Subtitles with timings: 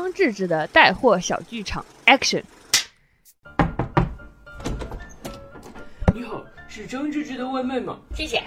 [0.00, 2.44] 张志志的带货小剧场，Action！
[6.14, 7.98] 你好，是张志志的外卖吗？
[8.14, 8.40] 谢谢。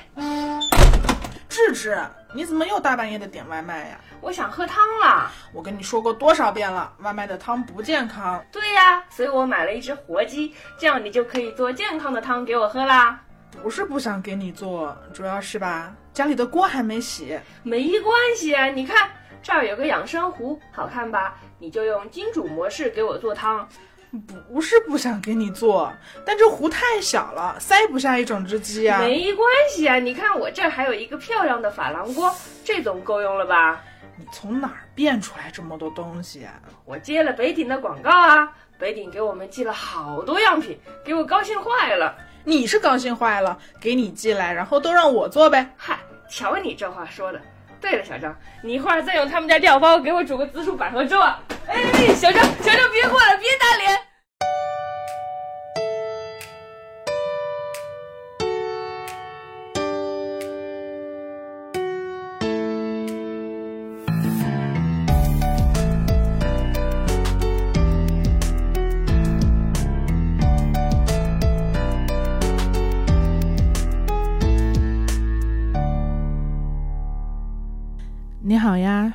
[1.50, 2.02] 志志，
[2.34, 4.00] 你怎么又大半夜的点外卖呀？
[4.22, 5.30] 我想喝汤了。
[5.52, 8.42] 我跟你说过多少遍了，外卖的汤不健康。
[8.50, 13.22] 对呀，所以我买了一只活鸡，这样你就可以做健康的汤给我喝啦。
[13.62, 17.38] 不是不想给你做，主要是吧，家里的锅还没洗。
[17.62, 19.10] 没关系啊，你看
[19.42, 21.36] 这儿有个养生壶，好看吧？
[21.60, 23.68] 你就用金主模式给我做汤。
[24.54, 25.92] 不是不想给你做，
[26.26, 29.00] 但这壶太小了，塞不下一整只鸡啊。
[29.00, 32.30] 没关系啊，你看我这儿还有一个漂亮的珐琅锅，
[32.64, 33.82] 这总够用了吧？
[34.18, 36.60] 你从哪儿变出来这么多东西啊？
[36.84, 42.14] 我接了北鼎的广告啊，北鼎给我们寄了好多样品，给我高兴坏了。
[42.44, 45.74] 你是高兴坏了，给你寄来，然后都让我做呗？
[45.78, 45.98] 嗨，
[46.30, 47.42] 瞧你这话说的。
[47.82, 51.40] 对了，小张，你一会儿再用他们家料包给我煮个紫薯百合粥啊！
[51.68, 54.11] 哎，小张，小张别过来，别打脸。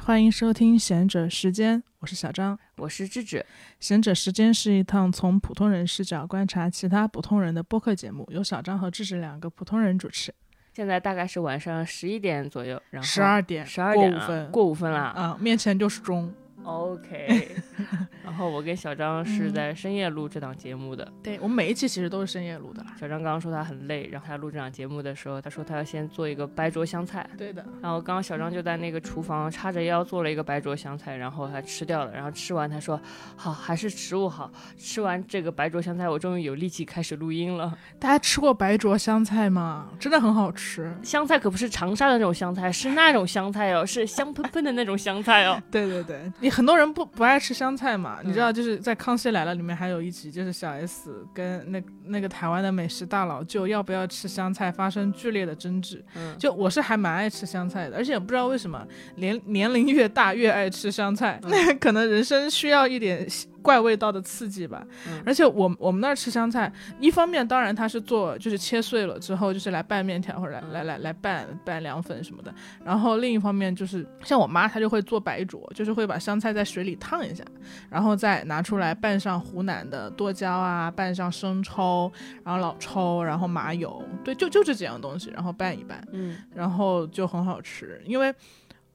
[0.06, 3.44] 欢迎收听贤者时间，我是小张，我是智智。
[3.80, 10.32] 贤者时间是一趟从普通人视角观察其他普通人的播客节目，由小张和智智两个普通人主持。
[10.72, 16.32] 现在大概是晚上十一点左右，然后十二点，十二点过五分，过五分了啊，面前就是钟。
[16.66, 17.48] OK，
[18.24, 21.06] 然后我跟小张是在深夜录这档节目的。
[21.22, 22.92] 对我们每一期其实都是深夜录的啦。
[22.98, 27.24] 小张刚刚说他很累，然后他录这档节目的时候，他说他要先做一个白灼香菜。
[27.38, 27.64] 对的。
[27.80, 32.12] 然后刚刚小张就在那个厨房叉着腰做了一个白灼香菜，然后他吃掉了。
[32.12, 33.00] 然后吃完他说
[33.36, 37.78] 好，还是食物好吃完这个白灼香菜，我终于有力气开始录音了。
[38.00, 39.88] 大家吃过白灼香菜吗？
[40.00, 40.92] 真的很好吃。
[41.04, 45.62] 香菜可不是长沙的那种香菜，是那种香菜哦，是香喷喷的那种香菜哦。
[45.70, 47.36] 对对对，你很多人不不爱。
[47.38, 48.18] 吃香菜嘛？
[48.24, 56.02] 你知道，就是在《康熙来了》里面还有一集，就是小 S 跟那那个台湾的美食大佬就要不要吃香菜发生剧烈的争执。
[56.16, 58.84] 嗯，就我是还蛮爱吃香菜的，而且不知道为什么，
[59.16, 61.38] 年年龄越大越爱吃香菜。
[61.44, 63.28] 那 可能人生需要一点。
[63.66, 64.86] 怪味道的刺激吧，
[65.24, 72.54] 而且我我们那儿吃香菜，一方面当然它是做就是切碎了之后就是来拌面条或者来来来来拌拌凉粉什么的，
[72.84, 77.42] 然后另一方面就是像我妈她就会做白灼，就是会把香菜在水里烫一下，
[77.90, 82.12] 然后再拿出来拌上湖南的剁椒啊，拌上生抽，
[82.44, 88.00] 然后老抽，然后麻油，对，就就这几样东西，然后拌一拌，嗯，然后就很好吃。
[88.06, 88.32] 因为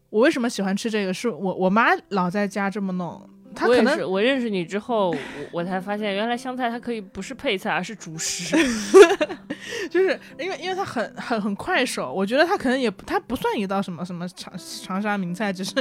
[0.10, 3.30] 我为什么喜欢吃这个，是我我妈老在家这么弄。
[3.56, 5.18] 他可能我认识你之后，我
[5.52, 8.56] 我才发现原来香菜它可以不是配菜，而是主食，
[9.90, 15.74] 就是因为因为它很很很快手，我觉得它可能也它不算一道什么什么长长沙名菜，只是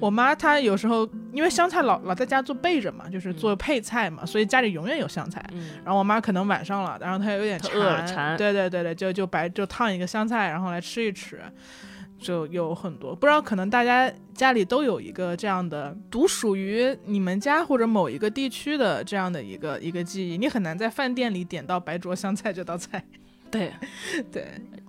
[0.00, 5.44] 我妈她有时候因为香菜老老在家做备着嘛，就是做配菜嘛，所以家里永远有香菜。
[5.84, 11.40] 然后我妈可能晚上了，然后她有点馋，对对对对，就就白就烫一个香菜，然后来吃一吃。
[12.18, 23.04] 就有很多不知道，可能大家家里都有一个这样的独属于你们家或者某一个地区的这样的一个一个记忆，你很难在饭店里点到白灼香菜这道菜。
[23.50, 23.72] 对，
[24.32, 24.46] 对。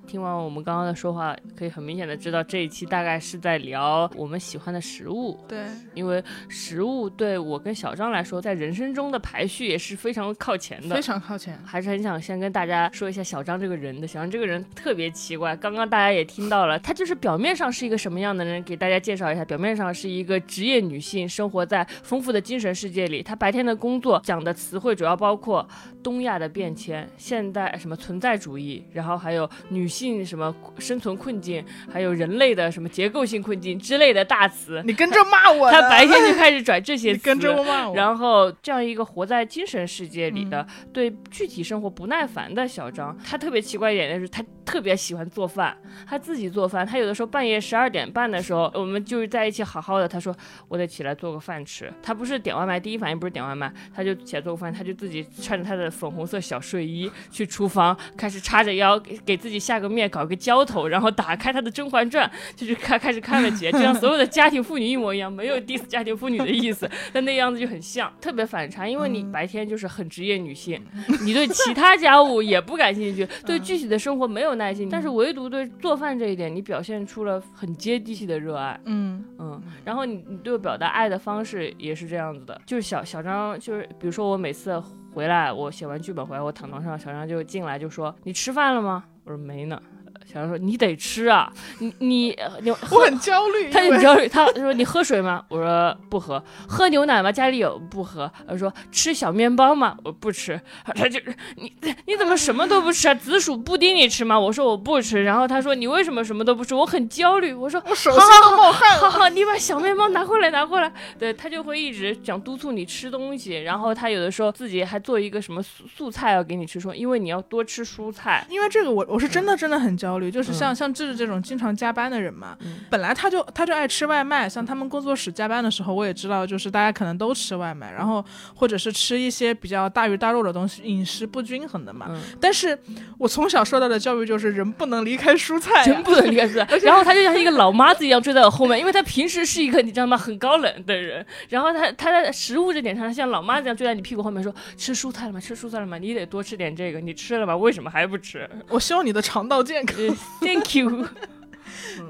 [0.08, 5.38] 听完我们刚刚的说话，可以很明显的知道这一期大概是在聊我们喜欢的食物。
[5.50, 11.60] 对，因为食物对我跟小张来说，在人生中的排序也是非常靠前的，非常靠前。
[11.66, 14.08] 还是很想先跟大家说一下小张这个人的。
[14.08, 19.44] 小张这个人特别奇怪，刚刚大家也听到了，他就是表面上是一个什么样的人，给大家介绍一下。
[19.44, 23.22] 表面上是一个职业女性，生活在丰富的精神世界里。
[23.22, 25.68] 她白天的工作讲的词汇主要包括
[26.02, 29.86] 东亚的变迁、现代什么存在主义，然后还有女。
[29.86, 35.72] 性什么生存困境，还有人类的什么结构性困境之类的大词，你跟着骂我。
[35.72, 37.96] 他白天就开始转这些词，跟着骂我。
[37.96, 45.76] 然后这样一个活在精神世界里的，对具体生活不耐烦的小张，他特别奇怪一点的是，他特别喜欢做饭，
[46.08, 46.86] 他自己做饭。
[46.86, 50.36] 他有的时候半夜十二点半的时候，我们就是在一起好好的，他说
[50.68, 51.92] 我得起来做个饭吃。
[52.04, 59.87] 他不是点外卖，第一反应不是点外卖，他就起来做个饭，他就自己穿着他的粉红色小睡衣去厨房，开始叉着腰给给自己下个。
[59.88, 62.30] 个面，搞个浇头，然后打开他的《甄嬛传》，
[62.60, 68.88] 就是开开始看了起来，就像 所有的家庭妇女一模一样，没有 diss 家庭妇女的意思， 但那样子就很像，特别反差。
[68.88, 70.82] 因为你白天就是很职业女性，
[71.24, 78.80] 你对其他家务也不感兴趣， 对具体的生活没有耐心，但是唯独对做饭这一点，你表现出了很接地气的热爱。
[78.86, 84.82] 嗯嗯，然后你你对我表达爱的方式也是这样子的，就是小小张，就是比如说我每次
[85.14, 89.82] 回来，我写完剧本回来，我躺床上，小张就进来就说：“你吃饭了吗？”我说：“没呢。”
[90.28, 94.28] 小张说：“你得吃啊，你你你，我很焦虑，他很焦虑。
[94.28, 97.32] 他说：“你喝水吗？”我说：“不喝。”喝牛奶吗？
[97.32, 98.30] 家里有不喝。
[98.46, 100.60] 他说：“吃小面包吗？”我不吃。
[100.94, 101.18] 他就
[101.56, 101.72] 你
[102.06, 103.14] 你怎么什么都不吃啊？
[103.14, 104.38] 紫薯布丁你吃吗？
[104.38, 105.24] 我说我不吃。
[105.24, 107.54] 然后他说：“你为什么什么都不吃？”我很焦虑。
[107.54, 110.92] 我说：“我手心都冒汗了。”好好，你把小面包拿过来，拿过来。
[111.18, 118.46] 对他就会一直想督促你吃东西，然后他有的时候自己还做一个什么素素菜要给你吃，说因为你要多吃蔬菜。
[118.50, 120.88] 因为这个我我是真的真的很焦虑，就是像像。
[120.98, 122.58] 智智这种经常加班的人嘛，
[122.90, 128.26] 本来他就他就爱吃外卖，像他们工作室加班的时候，我也知道，就是大家可能都吃外卖，然后
[128.56, 132.10] 或者是吃一些比较大鱼大肉的东西，饮食不均衡的嘛。
[132.42, 132.76] 但是
[133.20, 136.78] 我从小受到的教育就是人不能离开蔬菜，人不能离开蔬菜。
[136.80, 145.40] 然后他就像一个老妈子一样追在我后面，因为他平时是一个你知道吗，很高冷的人，然后他他在食物这点上他像老妈子一样追在你屁股后面说吃蔬菜了吗？
[145.40, 146.00] 吃蔬菜了吗？
[146.00, 147.56] 你得多吃点这个，你吃了吗？
[147.56, 148.50] 为什么还不吃？
[148.70, 149.98] 我希望你的肠道健康。
[150.42, 151.08] Thank you。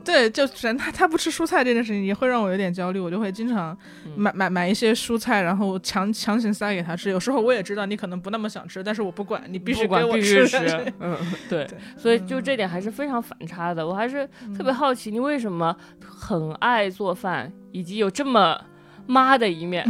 [0.03, 3.77] 对，就反正他他不吃蔬菜这件事情也会让我有点焦虑，我就会经常
[4.15, 7.09] 买买买一些蔬菜，然后强强行塞给他吃。
[7.09, 10.45] 有时候我也知道你可能不那么想吃，但是我不管你必须给我吃。
[10.99, 11.17] 嗯，
[11.49, 11.67] 对，
[11.97, 13.85] 所以就这点还是非常反差的。
[13.85, 14.27] 我还是
[14.57, 18.59] 特别好奇，你为什么很爱做饭，以及有这么
[19.05, 19.85] 妈的一面？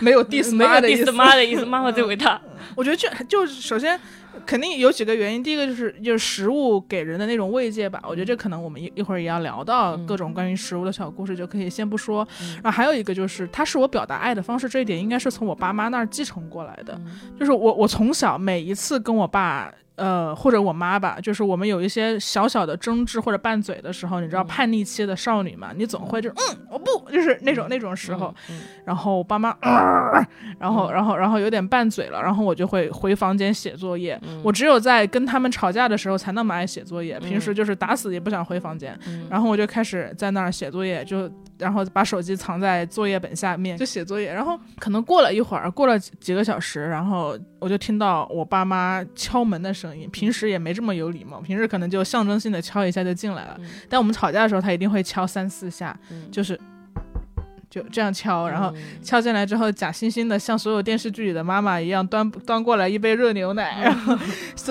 [0.00, 2.40] 没有 diss 没有 diss 妈的意思，妈妈最伟大。
[2.74, 3.98] 我觉得就就首先。
[4.46, 12.26] 肯定有几个原因，第一个就是就是食物给人的那种慰藉吧，我觉得这可能我们一一会儿也要聊到各种关于食物的小故事，就可以先不说。
[12.62, 17.00] 然后还有一个就是它是我表达爱的方式，这一点应该是从我爸妈那儿继承过来的，
[17.38, 19.72] 就是我我从小每一次跟我爸。
[19.96, 28.34] 呃，或者我妈吧，就是我们有一些小小的争执或者拌嘴的时候，你知道叛逆期的少女嘛，你总会就嗯，我不，就是那种那种时候，
[28.84, 29.56] 然后我爸妈，
[30.58, 34.20] 然后然后然后有点拌嘴了，然后我就会回房间写作业。
[34.42, 38.98] 我只有在跟他们吵架的时候才那么爱写作业，平时就是打死也不想回房间。
[39.30, 44.32] 然后我就开始在那儿写作业，就然后把手机藏在作业本下面就写作业。
[44.32, 50.08] 然后可能过了一会儿，过了几个小时，然后我就听到我爸妈敲门的声音。
[50.10, 53.58] 平时也没这么有礼貌，平时可能就象征性的敲一下就进来了。
[53.88, 55.98] 但我们吵架的时候，他一定会敲三四下，
[56.30, 56.58] 就是
[57.74, 58.72] 就这样敲，然后
[59.02, 64.16] 敲进来之后，假惺惺的像所有电视剧里的妈妈一样端端过来一杯热牛奶，然后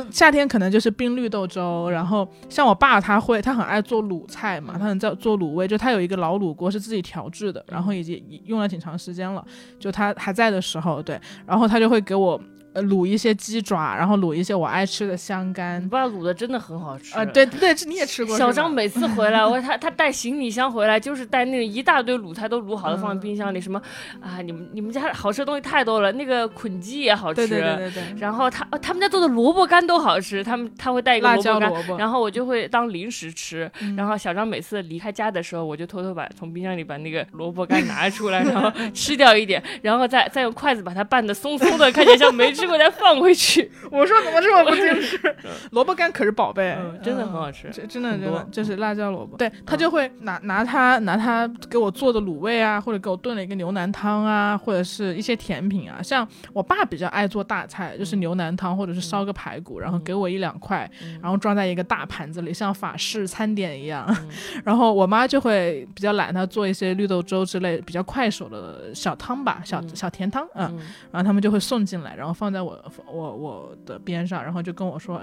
[0.10, 9.44] 夏天可能就是冰绿豆粥，然后像我爸他会他很爱做卤菜嘛，他很在做卤味，就他有一个老卤锅是自己调制的，然后已经用了挺长时间了，
[9.78, 12.42] 就他还在的时候，对，然后他就会给我。
[12.74, 15.82] 呃，卤一些鸡爪，然后卤一些我爱吃的香干。
[15.84, 17.24] 你爸卤的真的很好吃啊！
[17.26, 18.38] 对对，这你也吃过。
[18.38, 23.62] 小张每次回来，我他 他带行李箱回来，就是带那一大堆卤菜都卤好了，放在冰箱里。
[23.62, 23.82] 什么
[24.20, 24.42] 啊？
[24.42, 26.12] 你们你们家好吃的东西太多了。
[26.14, 28.04] 那个捆鸡也好吃，对对对对。
[28.20, 33.72] 然后他他们家做的萝卜干都好吃，他们他会带一个萝卜干，然后我就会当零食吃。
[33.96, 43.72] 然后小张每次离开家的时候，我就偷偷把从冰箱里把那个萝卜干拿出来，然后 吃掉一点，然后再再用筷子把它拌的松松的，看起来像没吃过，再放回去。
[43.92, 45.36] 我说怎么这么不矜持？
[45.72, 49.38] 萝卜干可是宝贝，真的很好吃，真的真的就是辣椒萝卜。
[49.38, 56.02] 对他就会拿拿他拿他给我做的卤味啊，或者给我炖了一个牛腩汤啊，或者是一些甜品啊。
[56.02, 60.90] 像我爸比较爱做大菜，就是牛腩汤或者是烧个排骨，然后给我一两块，
[61.22, 64.06] 然后装在一个大盘子里，像法式餐点一样。
[64.64, 70.80] 然后我妈就会比较懒，她做一些绿豆粥之类比较快手的小汤吧，小小甜汤，嗯，
[71.12, 72.80] 然后他们就会送进来，然后放在我
[73.12, 73.34] 我。
[73.34, 75.22] 我的边上，然后就跟我说。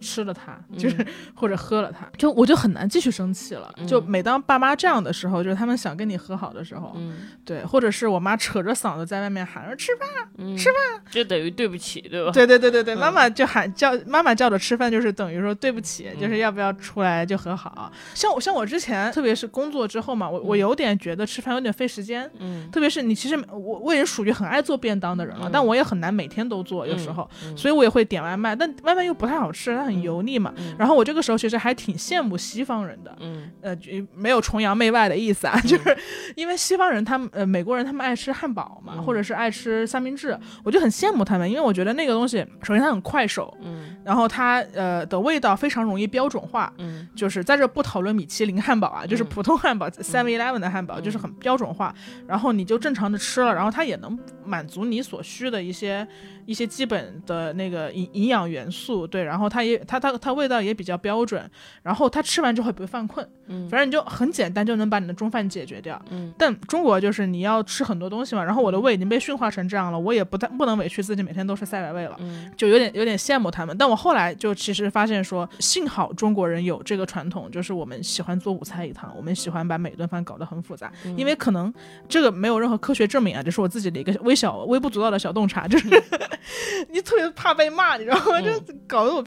[0.00, 3.72] 吃了它，就是或者喝了它，就我就很难继续生气了。
[3.86, 6.96] 就每当爸妈这样的时候，就是他们想跟你和好的时候，
[7.44, 10.08] 对，或者是我妈扯着嗓子在外面喊说吃饭，
[10.56, 12.30] 吃饭，就等于对不起，对吧？
[12.32, 17.90] 对对对对对，妈妈就喊叫妈妈叫着吃饭，就是等于说对不起，就是要不要出来就和好。
[18.14, 29.78] 像我像我之前，特别是工作之后嘛，我我有点觉得吃饭有点费时间，嗯，特别是你其实我我也属于很爱做便当的人了，但我也很难每天都做，有时候，所以我也会点外卖，但外卖又不太好吃。
[29.88, 30.52] 很油腻嘛。
[30.58, 35.96] 嗯然后我这个时候其实还挺羡慕西方人的，嗯呃，就没有崇洋媚外的意思啊，就是
[36.36, 46.72] 因为西方人他们呃美国人他们爱吃汉堡嘛，嗯或者是爱吃三明治，我就很羡慕他们，因为我觉得那个东西首先它很快手，嗯然后它呃的味道非常容易标准化。
[46.78, 51.94] 嗯就是在这不讨论米其林汉堡啊，就是普通汉堡，Seven Eleven 的汉堡，嗯就是很标准化，
[52.26, 56.06] 然后你就正常的吃了，然后它也能满足你所需的一些
[56.46, 61.48] 一些基本的那个营营养元素，对，然后它也它它它味道也比较标准，
[61.82, 66.00] 然后它吃完之后也不会犯困，嗯反正你就很简单就能把你的中饭解决掉。
[66.10, 72.16] 嗯但中国就是你要吃很多东西嘛，然后我的胃已经被驯化成这样了，我也不太不能委屈自己每天都是赛百味了。
[72.18, 81.72] 嗯就有点有点羡慕他们，但我后来就其实发现说，幸好中国人有这个传统，就是我们喜欢做五菜一汤，我们喜欢把每顿饭搞得很复杂，嗯因为可能
[82.08, 85.88] 这个没有任何科学证明啊，这是我自己的一个微小微不足道的小洞察，就是
[86.90, 88.38] 你特别怕被骂，你知道吗？
[88.40, 89.22] 嗯就搞得我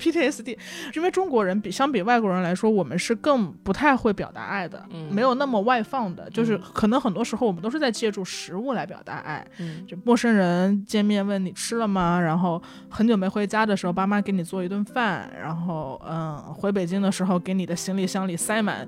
[0.96, 12.20] 因为中国人比相比外国人来说，我们是更不太会表达爱的，嗯没有那么外放的，就是嗯可能很多时候我们都是在借助食物来表达爱，嗯就陌生人见面问你吃了吗？
[12.20, 18.88] 然后很久没回家的时候，爸妈给你做一顿饭，然后嗯，回北京的时候给你的行李箱里塞满，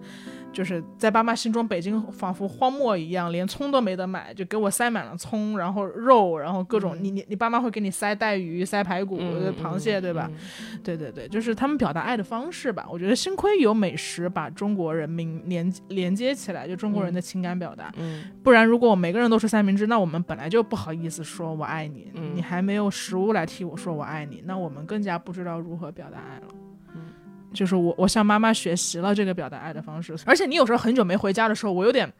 [0.53, 10.29] 就是在爸妈心中北京仿佛荒漠一样，连葱都没得买，就给我塞满了葱，然后肉，然后各种、你你你爸妈会给你塞带鱼、塞排骨、嗯螃蟹，对吧？？
[10.83, 12.87] 对对对，就是他们表达爱的方式吧。
[12.89, 17.91] 我觉得幸亏有美食把中国人民连连接起来，就中国人的情感表达。
[17.97, 26.62] 嗯不然，如果我每个人都吃三明治，那我们本来就不好意思说我爱你，嗯你还没有食物来替我说我爱你，那我们更加不知道如何表达爱了。
[27.53, 32.11] 嗯就是我，我向妈妈学习了这个表达爱的方式，而且你有时候很久没回家的时候，我有点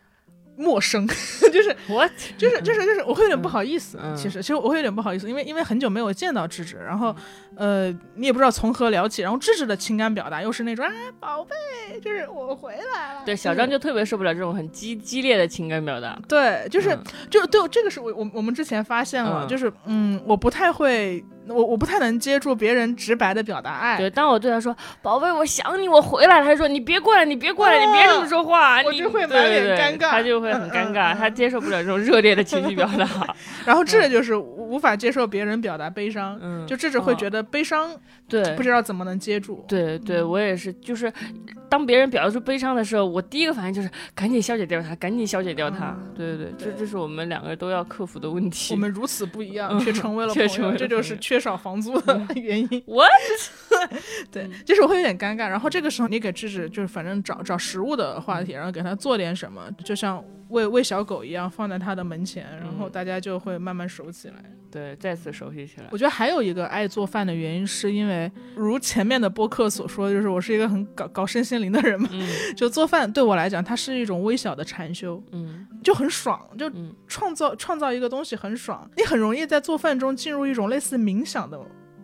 [0.56, 1.08] 陌生，
[1.52, 3.98] 就是我就是就是就是我会有点不好意思。
[4.00, 7.16] 嗯其实其实我会有点不好意思，因为因为很久没有见到智智，然后
[7.56, 13.24] 呃你也不知道从何聊起，然后智智的情感表达又是那种啊宝贝，就是我回来了。
[13.26, 16.20] 对小张就特别受不了这种很激激烈的情感表达。
[16.28, 23.98] 对，就是、嗯就对这个是我我我们之前发现了，嗯就是嗯，我不太会，我我不太能接住别人直白的表达爱。
[23.98, 33.08] 对，当我对他说“宝贝，我想你，我回来了”，他就说“你别过来，你别过来，你别这么说话”，我就会满脸尴尬他就会很尴尬，嗯嗯嗯他接受不了这种热烈的情绪表达。
[33.66, 37.90] 然后这就是无无法接受别人表达悲伤，嗯，就智智会哦觉得悲伤
[38.28, 39.64] 对不知道怎么能接住。
[39.68, 41.12] 对对，我也是，就是
[41.70, 45.96] 当别人表达出悲伤的时候，我第一个反应就是赶紧消解掉他，赶紧消解掉它。
[46.16, 48.74] 对对对，这这是我们两个都要克服的问题。
[48.74, 52.68] 我们如此不一样，嗯却成为了 朋友，却成为这就是缺少房租的原因。
[52.88, 53.12] What？
[54.32, 55.48] 对，就是我会有点尴尬。
[55.48, 64.36] 然后这个时候，你给智智就是反正找找食物的话题，然后给他做点什么，就像喂喂小狗一样，放在他的门前，然后嗯大家就会慢慢熟起来。
[64.70, 65.88] 对，再次熟悉起来。
[65.92, 81.58] 我觉得还有一个爱做饭的原因，是因为如前面的播客所说，就是我是一个很搞搞身心灵的人嘛，嗯 就做饭对我来讲，它是一种微小的禅修，嗯就很爽，就嗯创造创造一个东西很爽，你很容易在做饭中进入一种类似冥想的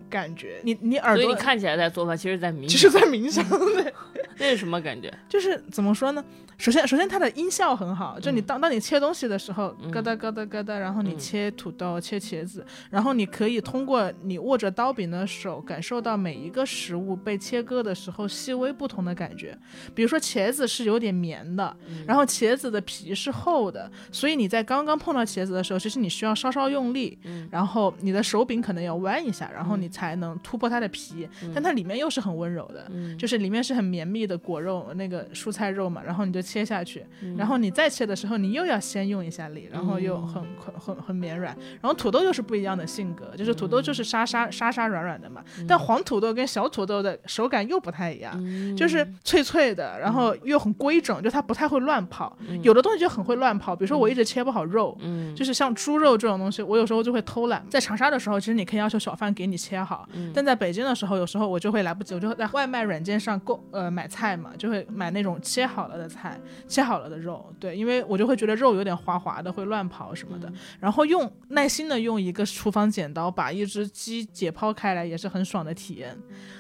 [0.10, 3.44] 感觉，你你耳朵所以你看起来在做饭，其实在冥其实想，在冥想，
[3.76, 3.94] 对，
[4.38, 5.14] 那是什么感觉？
[5.30, 6.24] 就是怎么说呢？
[6.58, 9.90] 首先，首先它的音效很好，就你嗯当当你切东西的时候，嗯。
[9.92, 11.18] 咯哒咯哒咯哒，然后你嗯。
[11.18, 19.58] 切土豆、切茄子，然后你可以通过你握着刀柄的手，感受到每一个食物被切割的时候细微不同的感觉。
[19.96, 22.04] 比如说茄子是有点绵的，嗯。
[22.06, 27.48] 然后茄子的皮是厚的，所以你在刚刚碰到茄子的时候，其实你需要稍稍用力，嗯。
[27.50, 32.88] 然后你的手柄可能要弯一下，然后嗯你才能突破它的皮，但它里面又是很温柔的。
[32.92, 41.56] 嗯就是里面是很绵密的果肉，那个蔬菜肉嘛，然后你就切下去，嗯然后你再切的时候，你又要先用一下力，然后又很很很很绵软。
[41.82, 48.34] 然后土豆又是不一样的性格，就是土豆就是沙沙沙沙软软的嘛，但黄土豆跟小土豆的手感又不太一样。
[48.38, 52.38] 嗯就是脆脆的，然后又很规整，就它不太会乱跑。
[52.48, 57.66] 嗯有的东西就很会乱跑，比如说我一直切不好肉，嗯就是像猪肉这种东西，我有时候就会偷懒。
[57.70, 70.52] 在长沙的时候，其实你可以要求小贩给你切好，嗯但在北京的时候，有时候我就会来不及，我就会在外卖软件上购呃买菜嘛，就会买那种切好了的菜，切好了的肉，对，因为我就会觉得肉有点滑滑的，会乱跑什么的。
[70.80, 76.18] 然后用耐心的用一个厨房剪刀把一只鸡解剖开来，也是很爽的体验。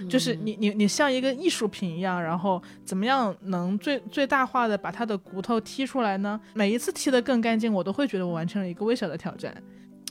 [0.09, 6.39] 就是你你你像一个艺术品一样，然后怎么样能最最大化的把它的骨头剔出来呢？
[6.53, 9.53] 每一次剔得更干净，我都会觉得我完成了一个微小的挑战。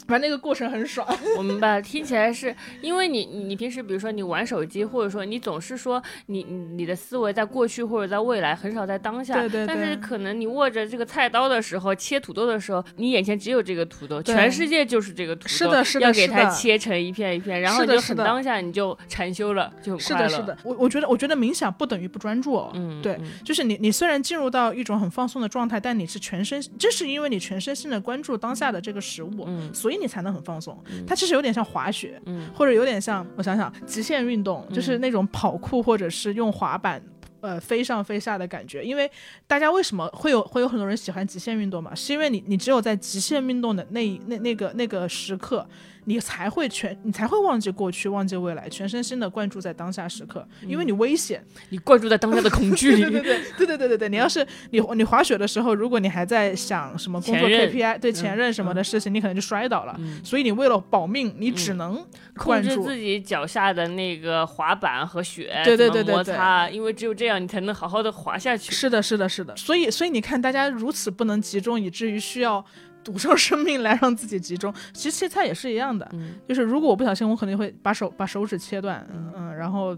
[0.08, 1.06] 反正那个过程很爽。
[1.36, 9.34] 我明白，听起来是因为你你平时比如说你玩手机，或者说你总是说你你的思维在过去或者在未来，很少在当下。
[9.34, 20.28] 对对对但是可能你握着这个菜刀的时候，切土豆的时候，你眼前只有这个土豆，全世界就是这个土豆，是的是的要给它切成一片一片，然后你就很当下，你就禅修了，就很快乐。
[20.28, 22.70] 是的，是的，我我觉得我觉得冥想不等于不专注哦。
[22.74, 30.76] 嗯，对嗯就是你，你虽然进入到一种很放松的状态，但你是全身，这是因为你全身心的关注当下的这个食物，嗯所以你才能很放松。
[31.06, 37.02] 它其实有点像滑雪，嗯或者有点像我想想极限运动，就是那种跑酷或者是用滑板。
[37.40, 39.08] 呃，飞上飞下的感觉，因为
[39.46, 41.94] 大家为什么会有会有很多人喜欢极限运动嘛？
[41.94, 45.64] 是因为你你只有在极限运动的那一那那个那个时刻，
[46.08, 53.02] 你才会全你才会忘记过去，忘记未来，全身心的灌注在当下时刻，因为你危险，你灌注在当下的恐惧里。
[53.04, 59.94] 对对对对对对对对，你要是你你滑雪的时候，如果你还在想什么工作 KPI 对嗯前任什么的事情，你可能就摔倒了。
[59.98, 62.02] 嗯所以你为了保命，你只能
[62.34, 62.58] 控。
[62.62, 68.72] 制自己脚下的那个滑板和雪，对对对对对摩擦，因为只有这样，你才能好好的滑下去。
[68.72, 69.54] 是的，是的，是的。
[69.56, 72.64] 所以所以你看，大家如此不能集中，以至于需要
[73.08, 74.70] 赌上生命来让自己集中。
[74.92, 79.96] 其实切菜也是一样的，嗯就是如果我不小心，我可能会把手把手指切断，嗯嗯，然后。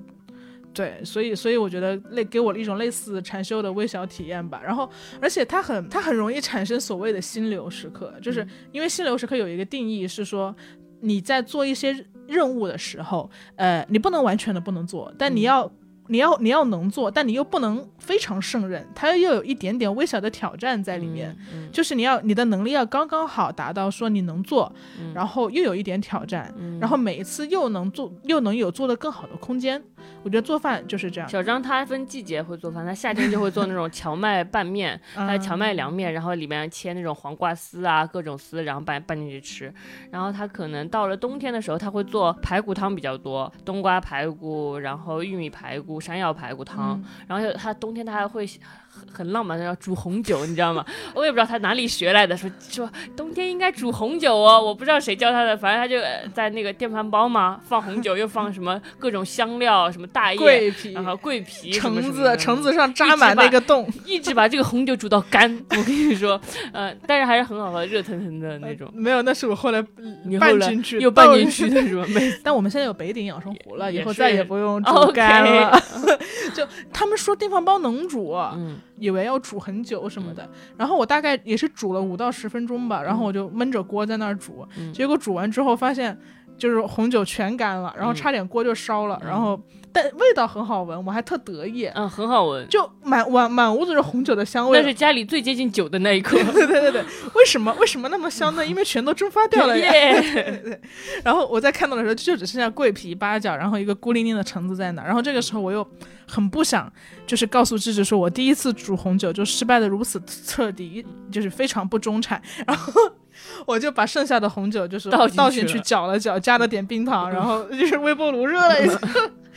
[0.72, 4.60] 对，所以所以我觉得类给我了一种类似禅修的微小体验吧。
[4.64, 4.88] 然后，
[5.20, 10.54] 而且它很它很容易产生所谓的心流时刻，就是因为心流时刻有一个定义是说
[11.00, 15.68] 你在做一些任务的时候，呃，你不能完全的不能做，但你要。
[16.10, 21.34] 你要你要能做，但你又不能非常胜任，它又有一点点微小的挑战在里面。
[21.54, 29.82] 嗯，就是你要你的能力要刚刚好达到说你能做，嗯然后又有一点挑战，嗯然后每一次又能做又能有做的更好的空间。
[30.22, 31.28] 我觉得做饭就是这样。
[31.28, 39.72] 小张他分季节会做饭，他夏天就会做那种 荞麦拌面，还有荞麦凉面，然后里面切那种黄瓜丝啊，各种丝，然后拌拌进去吃。
[40.10, 47.00] 然后他可能到了冬天的时候，他会做排骨汤比较多，冬瓜排骨，然后玉米排骨、山药排骨汤。
[47.02, 48.44] 嗯然后他冬天他还会
[48.92, 50.84] 很很浪漫的要煮红酒，你知道吗？
[51.14, 60.38] 我也不知道他哪里学来的，说说冬天应该煮红酒哦，我不知道谁教他的，反正他就呃在那个电饭煲嘛，放红酒，又放什么各种香料，什么大叶。
[60.38, 66.40] 桂皮、然后桂皮橙子，橙子上扎满那个洞，一直把这个红酒煮到干，我跟你说，
[66.72, 68.90] 呃，但是还是很好喝，热腾腾的那种。
[68.92, 69.84] 没有，那是我后来
[70.24, 72.04] 你后来拌进去，又拌进去的是吧？
[72.08, 75.80] 没 但我们现在有北鼎养生壶了，以后再也不用煮干了。
[76.54, 84.92] 就他们说电饭煲能煮，嗯以为要煮很久什么的，然后我大概也是煮了五到十分钟吧，然后我就闷着锅在那儿煮，嗯。
[84.92, 86.18] 结果煮完之后发现
[86.56, 88.14] 就是红酒全干了，然后嗯。
[88.14, 89.28] 差点锅就烧了，嗯。
[89.28, 89.60] 然后
[89.92, 94.88] 但味道很好闻，我还特得意，嗯，很好闻，就满满满屋子是红酒的香味那。
[94.88, 96.36] 是家里最接近酒的那一刻。
[96.52, 97.04] 对对对对，
[97.34, 98.64] 为什么为什么那么香呢？
[98.66, 99.92] 因为全都蒸发掉了呀。
[99.92, 100.80] 耶！
[101.24, 105.02] 然后我在看到的时候，就只剩下桂皮、八角，然后一个孤零零的橙子在那。
[105.02, 105.86] 然后这个时候我又
[106.26, 106.90] 很不想，
[107.26, 112.40] 就是告诉芝芝说，我第一次煮红酒就失败的如此彻底，就是非常不中产。
[112.66, 112.92] 然后
[113.66, 118.98] 我就把剩下的红酒就是倒倒进去搅了搅，加了点冰糖，然后就是微波炉热了一下。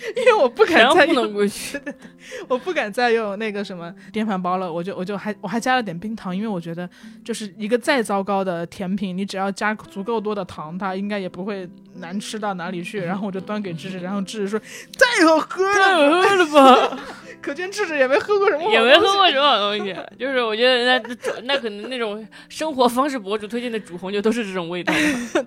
[0.18, 1.80] 因为我不敢全再用不能过去。
[2.48, 6.90] 我不敢再用那个什么电饭煲了，我就我就还我还加了点冰糖，因为我觉得
[7.24, 13.00] 就是一个再糟糕的甜品，你只要加足够多的糖，它应该也不会难吃到哪里去。
[13.06, 16.46] 然后我就端给智智，然后智智说太好喝了，太好喝了
[16.90, 17.00] 吧？
[17.42, 24.94] 可见智智也没喝过什么也没喝过什么好东西，就是我觉得那那可能那种生活方式博主推荐的煮红酒都是这种味道。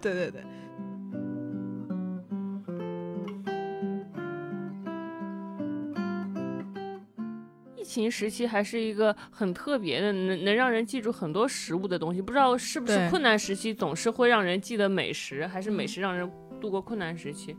[0.02, 0.42] 对对对。
[7.96, 12.20] 疫情时期还是一个很特别的，能能让人记住很多食物的东西。
[12.20, 17.54] 不知道是不是困难时期总是会让人记得美食，还是美食让人度过困难时期？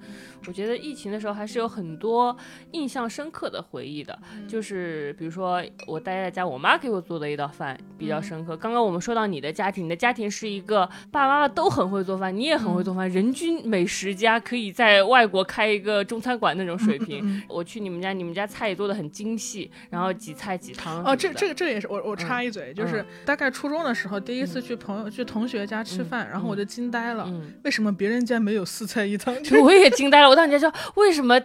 [0.47, 2.35] 我觉得疫情的时候还是有很多
[2.71, 8.55] 印象深刻的回忆的，就是比如说我待在家，我妈给我做的一道饭比较深刻。
[8.57, 17.21] 刚刚我们说到你的家庭，你的家庭是一个爸爸妈妈都很会做饭，你也很会做饭，人均美食家，可以在外国开一个中餐馆那种水平。
[17.23, 21.03] 嗯我去你们家，你们家菜也做的很精细，然后几菜几汤。
[21.03, 29.43] 哦，这这个这个也是我我插一嘴，就是嗯大概初中的时候，第一次去朋友去同学家吃饭，然后我就惊呆了，嗯，为什么别人家没有四菜一汤？
[29.43, 30.29] 就我也惊呆了。
[30.29, 31.39] 我当时在说，为什么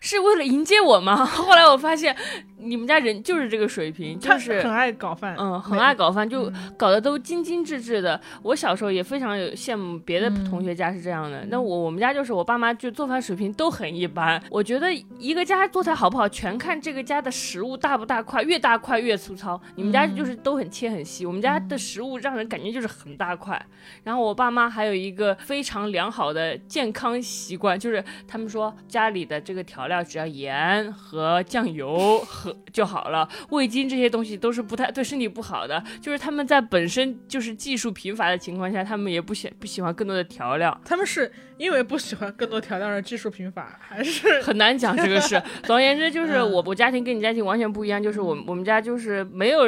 [0.00, 1.24] 是为了迎接我吗？
[1.26, 2.14] 后来我发现
[2.58, 8.20] 你们家人就是这个水平，就是很爱搞饭，嗯，很爱搞饭，就嗯搞得都精精致致的。
[8.42, 14.42] 我小时候也非常有羡慕别的同学家是这样的，那我我们家就是我爸妈就做饭水平都很一般。
[14.50, 19.60] 我觉得一个家做菜好不好，全看这个家的食物大不大块，越大块越粗糙。
[19.76, 23.60] 你们家就是都很切很细，我们家的食物让人感觉就是很大块。
[24.04, 35.82] 然后我爸妈还有一个非常良好的健康习惯，就是他们说家里的这个调料只要盐和酱油和就好了，味精这些东西都是不太对身体不好的。
[36.00, 40.78] 就是他们在本身就是技术贫乏的情况下，他们也不喜不喜欢更多的调料。
[40.84, 45.40] 他们是因为不喜欢更多调料而技术贫乏，还是很难讲这个事。
[45.64, 49.62] 总而言之，就是嗯我我家庭跟你家庭完全不一样，就是我我们家就是没有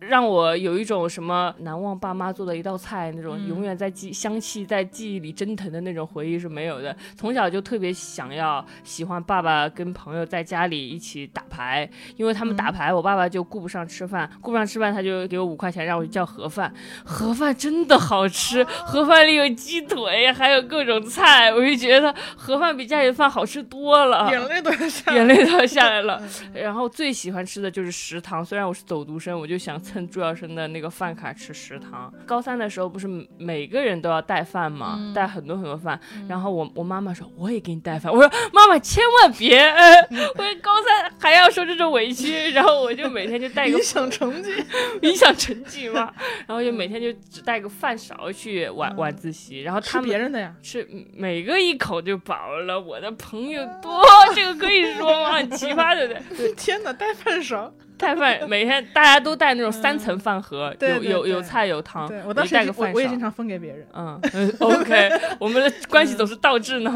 [0.00, 6.94] 让我有一种什么难忘爸妈做的一道菜那种嗯永远在记香气在记忆里蒸腾的那种回忆是没有的。
[7.16, 16.72] 从小就特别想要喜欢爸爸爸跟朋友在家里一起打牌，因为他们嗯打牌，我爸爸就顾不上吃饭，顾不上吃饭他就给我五块钱让我去叫盒饭，
[17.04, 24.30] 盒饭真的好吃，盒饭里有鸡腿，还有各种菜，我就觉得盒饭比家里的饭好吃多了。
[24.30, 26.22] 眼泪都要下来眼泪都要下来了。
[26.54, 32.10] 然后最喜欢吃的就是食堂，虽然我是走读生，我就想蹭朱耀生的那个饭卡吃食堂。
[32.24, 35.12] 高三的时候不是每个人都要带饭吗？
[35.14, 36.00] 带很多很多饭。
[36.26, 42.50] 然后我我妈妈说我也给你带饭，我说妈妈千万别，呃我高三还要受这种委屈。
[42.52, 44.52] 然后我就每天就带个影响成绩。
[45.02, 46.12] 影响成绩嘛，
[46.46, 52.80] 然后就每天就只带个饭勺去晚晚自习，然后他吃们别人的呀，吃每个一口就饱了。
[52.80, 54.02] 我的朋友多，
[54.34, 55.32] 这个可以说吗？
[55.32, 56.52] 很奇葩，对不对？
[56.54, 57.72] 天哪，带饭勺。
[57.98, 63.86] 带饭每天大家都带那种三层饭盒，有有有菜有汤，对我当时带个饭也经我我也经常分给别人。
[63.94, 66.92] 嗯呃， OK，我们的关系总是倒置呢。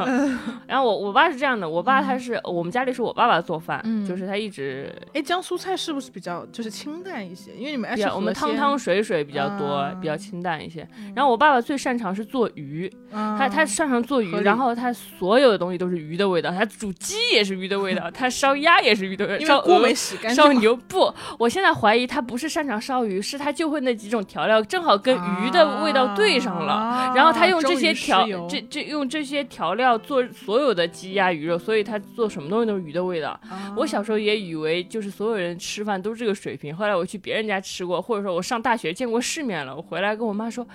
[0.66, 7.52] 然后我我爸是这样的，我爸他是我们家里是我爸爸做饭，嗯就是他一直哎，江苏菜是不是比较就是清淡一些？
[7.56, 10.86] 因为你们爱吃我们汤汤水水比较多，啊比较清淡一些。
[11.14, 20.34] 然后我爸爸最擅长是做鱼，啊他他擅长做鱼，然后他所有的东西都是鱼的味道，他煮鸡也是鱼的味道，他烧鸭也是鱼的味道，因烧鹅为锅没洗干净。
[20.34, 26.72] 烧牛不，我现在怀疑他不是擅长烧鱼，是他就会那几种调料正好跟鱼的味道对上了。
[26.72, 33.30] 啊然后他用这些调这这用这些调料做所有的鸡鸭鱼肉，所以他做什么东西都是鱼的味道。
[33.48, 40.66] 啊我小时候也以为就是所有人吃饭都是这个水平，后来我去别人家吃过，或者说我上大学见过世面了，我回来跟我妈说，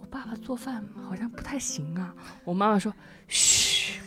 [0.00, 2.12] 我爸爸做饭好像不太行啊。
[2.44, 2.92] 我妈妈说，
[3.28, 3.63] 嘘，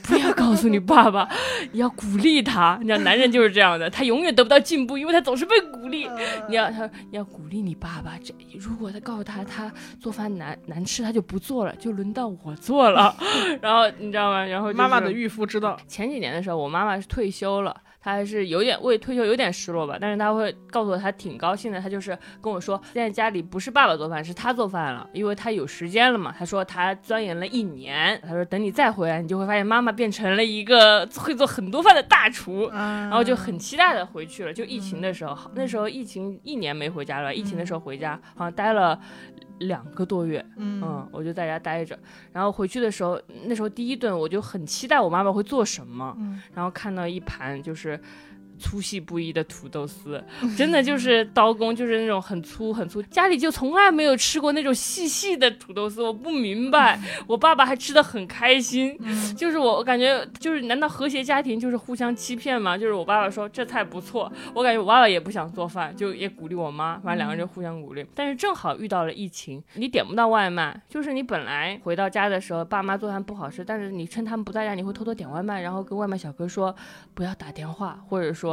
[0.07, 1.27] 不要告诉你爸爸，
[1.71, 2.77] 你 要鼓励他。
[2.81, 6.09] 你知道男人就是这样的，他永远得不到进步，因为他总是被鼓励。
[6.47, 13.15] 你要他你要鼓励你爸爸，这如果他告诉他他做饭难难吃，他就不做了，就轮到我做了。
[13.61, 14.45] 然后你知道吗？
[14.45, 15.77] 然后、就是、妈妈的预夫之道。
[15.87, 17.75] 前几年的时候，我妈妈是退休了，
[18.07, 26.33] 她还是有点为退休有点失落吧，但是他会告诉我他挺高兴的，他就是跟我说，现在家里不是爸爸做饭，是他做饭了，因为他有时间了嘛。
[26.39, 32.69] 他说他钻研了一年，他说等你再回来，你就会发现妈妈变成了一个会做很多饭的大厨。
[32.69, 38.97] 然然后就很期待的回去了，就疫情的时候，好那时候疫情一年没回家了，疫情的时候回家，好像待了
[39.59, 40.81] 两个多月，嗯。
[40.81, 41.97] 嗯，我就在家待着，
[42.31, 46.41] 然后回去的时候，那时候第一顿我就很期待我妈妈会做什么，嗯。
[46.53, 47.99] 然后看到一盘就是
[48.59, 50.23] 粗细不一的土豆丝，
[50.57, 58.97] 真的就是刀工，就是那种很粗很粗，家里就从来没有吃过那种细细的土豆丝，我不明白， 我爸爸还吃的很开心，
[59.35, 62.77] 就是我我感觉就是难道和谐家庭就是互相欺骗吗？
[62.77, 68.05] 就是我爸爸说这菜不错，我感觉我爸爸也不想做饭，就也鼓励我妈，反正两个人就互相鼓励。
[68.15, 76.75] 但是正好遇到了疫情，你点不到外卖，就是你本来回到家的时候，爸妈做饭不好吃，但是你趁他们不在家，你会偷偷点外卖，然后跟外卖小哥说
[77.13, 78.46] 不要打电话，或者说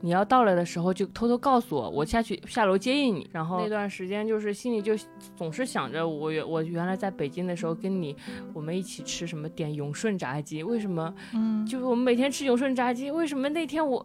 [0.00, 3.28] 你要到了的时候就偷偷告诉我，我下去下楼接应你。
[3.32, 4.94] 然后那段时间就是心里就
[5.36, 8.14] 总是想着我原我原来在北京的时候跟你
[8.52, 11.14] 我们一起吃什么点永顺炸鸡，为什么？
[11.34, 14.04] 嗯，就是我们每天吃永顺炸鸡，为什么那天我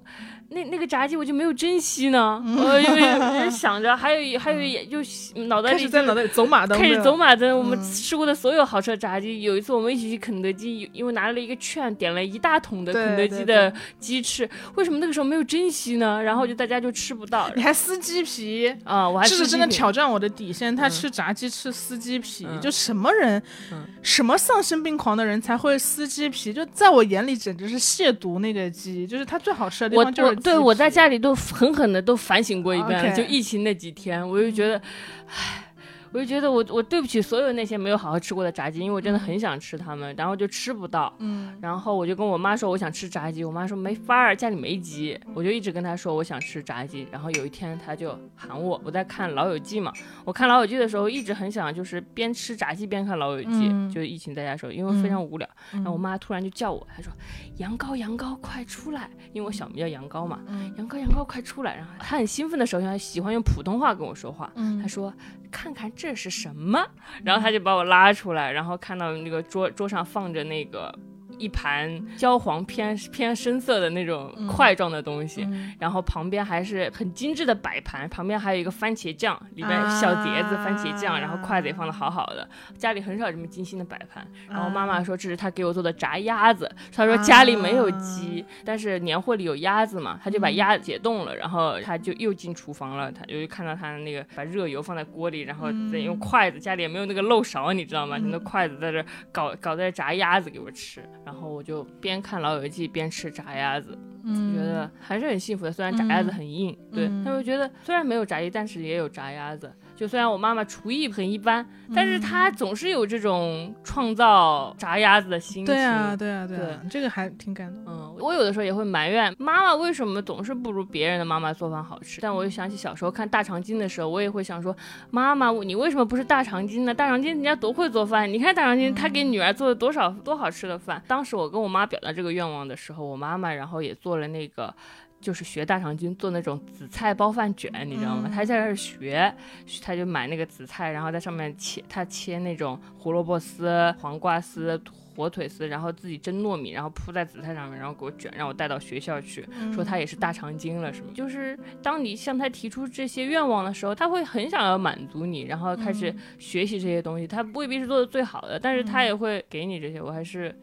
[0.50, 2.44] 那那个炸鸡我就没有珍惜呢？
[2.46, 5.00] 我就就想着，还有还有也就
[5.46, 7.58] 脑袋里在脑袋里走马灯，开始走马灯。
[7.58, 16.24] 我们嗯吃过的所有好吃的炸鸡，有一次我们一起去肯德基，因为拿了一个券，点了一大桶的肯德基的鸡翅，为什么那个时候没有珍惜呢？
[16.24, 18.74] 然后就大家就吃不到你还撕鸡皮。
[18.84, 19.08] 啊！
[19.08, 20.76] 我还这是真的挑战我的底线。
[20.76, 26.54] 他嗯吃炸鸡吃撕鸡皮，嗯就什么人，嗯什么丧心病狂的人才会撕鸡皮？
[26.54, 33.14] 就在我眼里简直是亵渎那个鸡，就是它最好吃的地我方就是对我在家里都狠狠的都反省过一遍。
[33.14, 34.82] 就疫情那几天，我就觉得，
[35.28, 35.67] 唉，
[36.14, 41.14] 我就觉得我我对不起所有那些没有好好吃过的炸鸡，因为我真的很想吃它们，然后就吃不到。
[41.20, 45.20] 嗯然后我就跟我妈说我想吃炸鸡，我妈说没法儿，家里没鸡。
[45.34, 47.08] 我就一直跟她说我想吃炸鸡。
[47.12, 49.92] 然后有一天她就喊我，我在看《老友记》嘛，
[50.26, 55.48] 我看《老友记》的时候一直很想就是边吃炸鸡边看《老友记》嗯就是疫情在家的时候，因为非常无聊。
[55.74, 57.12] 嗯然后我妈突然就叫我，她说
[57.58, 61.76] 羊羔，羊羔快出来，因为我小名叫羊羔嘛，嗯杨高杨高快出来。
[61.76, 65.14] 然后她很兴奋的时候，她喜欢用普通话跟我说话，嗯她说
[65.52, 66.88] 看看这是什么，
[67.24, 70.94] 然后他就把我拉出来，然后看到那个桌桌上放着那个。
[71.38, 74.48] 一盘焦黄偏偏深色的那种嗯。
[74.48, 75.74] 块状的东西，嗯。
[75.80, 82.48] 然后旁边还是很精致的摆盘，旁边还有一个番茄酱，里面小碟子番茄酱，啊然后筷子也放的好好的。
[82.78, 84.26] 家里很少这么精心的摆盘。
[84.50, 98.18] 然后妈啊妈说这是她给我做的炸鸭子，她说家里没有鸡，但是年货里有鸭子嘛，她就把鸭子解冻了，然后她就又进厨房了，她就看到她那个把热油放在锅里，然后再用筷子，家里也没有那个漏勺，你知道吗？
[98.18, 103.98] 就那筷子在这搞搞在炸鸭子给我吃，然后我就边看老友记边吃炸鸭子。
[104.24, 105.72] 嗯觉得还是很幸福的。
[105.74, 109.70] 虽然炸鸭子很硬，对，嗯但是我觉得虽然没有炸鸡，但是也有炸鸭子。
[109.98, 115.66] 就虽然我妈妈厨艺很一般，但是她总是有这种创造炸鸭子的心情。
[115.66, 117.84] 对啊，对啊，对啊，这个还挺感动。
[117.88, 122.22] 嗯，我有的时候也会埋怨妈妈为什么总是不如别人的妈妈做饭好吃。
[122.22, 124.76] 但我又想起小时候看大长今的时候，我也会想说，
[125.10, 126.94] 妈妈，你为什么不是大长今呢？
[126.94, 131.02] 大长今人家多会做饭，你看大长今他给女儿做了多少多好吃的饭。
[131.08, 134.72] 当时我跟我妈表达这个愿望的时候，我妈妈然后也做了那个。
[135.20, 138.24] 就是学大长今做那种紫菜包饭卷，你知道吗？
[138.26, 139.34] 嗯她在那儿学，
[139.82, 144.80] 他就买那个紫菜，然后在上面切，他切那种胡萝卜丝、黄瓜丝、
[145.16, 151.12] 火腿丝，然后自己蒸糯米，然后铺在紫菜上面，然后给我卷，让我带到学校去，说他也是大长今了，什么？
[151.14, 157.26] 就是当你向他提出这些愿望的时候，他会很想要满足你，然后开始学习这些东西。
[157.26, 160.00] 他未必是做的最好的，但是他也会给你这些。
[160.00, 160.56] 我还是。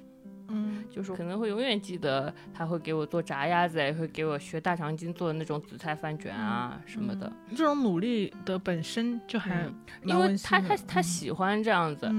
[0.84, 12.10] 嗯，就是可能会永远记得他会给我做炸鸭子，也会给我学大长今做的那种紫菜饭卷啊什么的，这种努力的本身就还嗯因为他他他嗯喜欢这样子，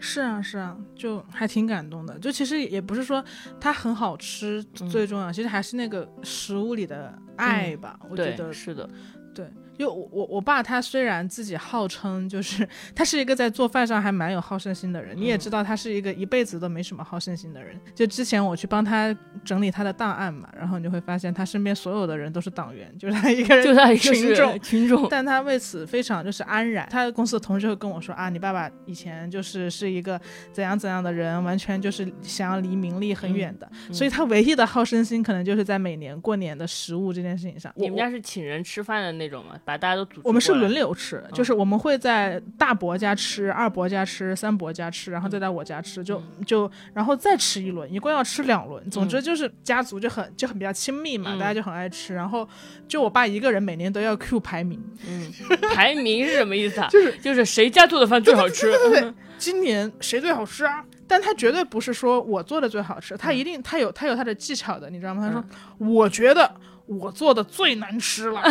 [0.00, 2.18] 是啊，是啊，就还挺感动的。
[2.18, 3.24] 就其实也不是说
[3.60, 7.98] 它很好吃嗯最重要，其实还是那个食物里的爱吧。
[8.10, 8.88] 我觉，得是的，
[9.34, 17.78] 对，就我我我爸他虽然自己号称就是他是一个在做饭上还蛮有好胜心的人，你也嗯知道他是一个一辈子都没什么好胜心的人。
[17.94, 24.60] 就之前我去帮他整理他的档案嘛，然后你就会发现他身边所有的人都是党员，就是他一个人就他一个是群众。
[24.62, 26.88] 群众，但他为此非常就是安然。
[26.90, 30.20] 他公司的同事会跟我说啊，你爸爸以前就是是一个
[30.52, 37.72] 怎样怎样的人，完全就是想要离名利很远的，嗯所以他唯一的好胜心可能就是在每年过年的食物这件事情上。
[37.76, 39.58] 你们家是请人吃饭的那种吗？
[39.64, 48.90] 把大家都组我们是轮流吃，嗯就是我们会在大伯家吃，二伯家吃，三伯家吃，然后再在我家吃，就就然后再吃一轮，一共要吃两轮。
[48.90, 52.14] 总之就是家族就很就很比较亲密嘛，嗯大家就很爱吃。
[52.14, 52.46] 然后
[52.86, 55.32] 就我爸一个人每年都要 Q 排名，嗯，
[55.74, 56.88] 排名是什么意思啊？
[56.92, 58.70] 就是就是谁家做的饭最好吃？
[58.90, 60.84] 对今年谁最好吃啊？
[61.06, 65.26] 但他绝对不是说我做的最好吃，嗯他一定他有他有他的技巧的，你知道吗？
[65.26, 65.44] 他说、
[65.86, 66.50] 我觉得
[66.86, 68.40] 我做的最难吃了。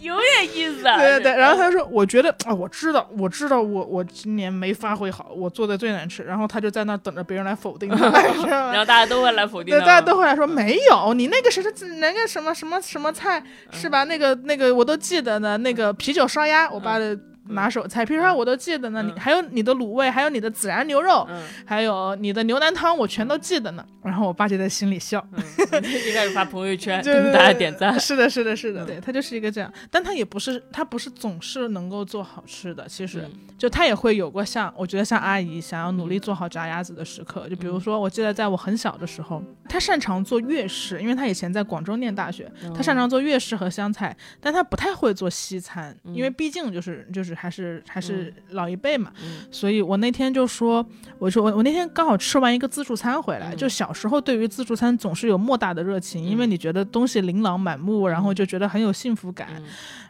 [0.00, 0.98] 有点意思啊。
[0.98, 8.10] 对对对，然后他说：“我觉得啊，我知道，我知道我，我今年没发挥好，我做的最难吃。”然后他就在那儿等着别人来否定他？
[8.72, 14.02] 然后大家都会来否定对，他大家都会来说没有，你那个谁是那个什么什么什么菜是吧？
[14.04, 17.16] 那个那个我都记得呢，那个啤酒烧鸭，我爸的
[17.48, 19.02] 拿手菜，比如说我都记得呢。
[19.02, 23.84] 你嗯还有你的卤味，还有你的孜然牛肉，嗯还有你的牛腩汤，我全都记得呢。
[24.02, 25.24] 然后我爸就在心里笑。
[25.32, 25.42] 嗯，
[25.84, 27.02] 一开始发朋友圈，
[27.32, 27.98] 大家点赞。
[28.00, 32.86] 是的，是的，是的，嗯对他就是一个这样，但他也不是，他不是总是能够做好吃的。
[32.88, 37.48] 其实，嗯就他也会有过像我觉得像阿姨想要努力做好炸鸭子的时刻。
[37.48, 49.12] 就比如说，我记得在我很小的时候，他擅长做粤式，因为他以前在广州念大学，他擅长做粤式和湘菜，但他不太会做西餐，因为毕竟就是就是还是还是老一辈嘛。
[49.22, 50.84] 嗯所以我那天就说，
[51.18, 59.48] 我说我我那天刚好吃完一个自助餐回来，嗯就小时候对于自助餐总是有莫大的热情，因为你觉得东西琳琅满目，然后就觉得很有幸福感。
[59.56, 59.62] 嗯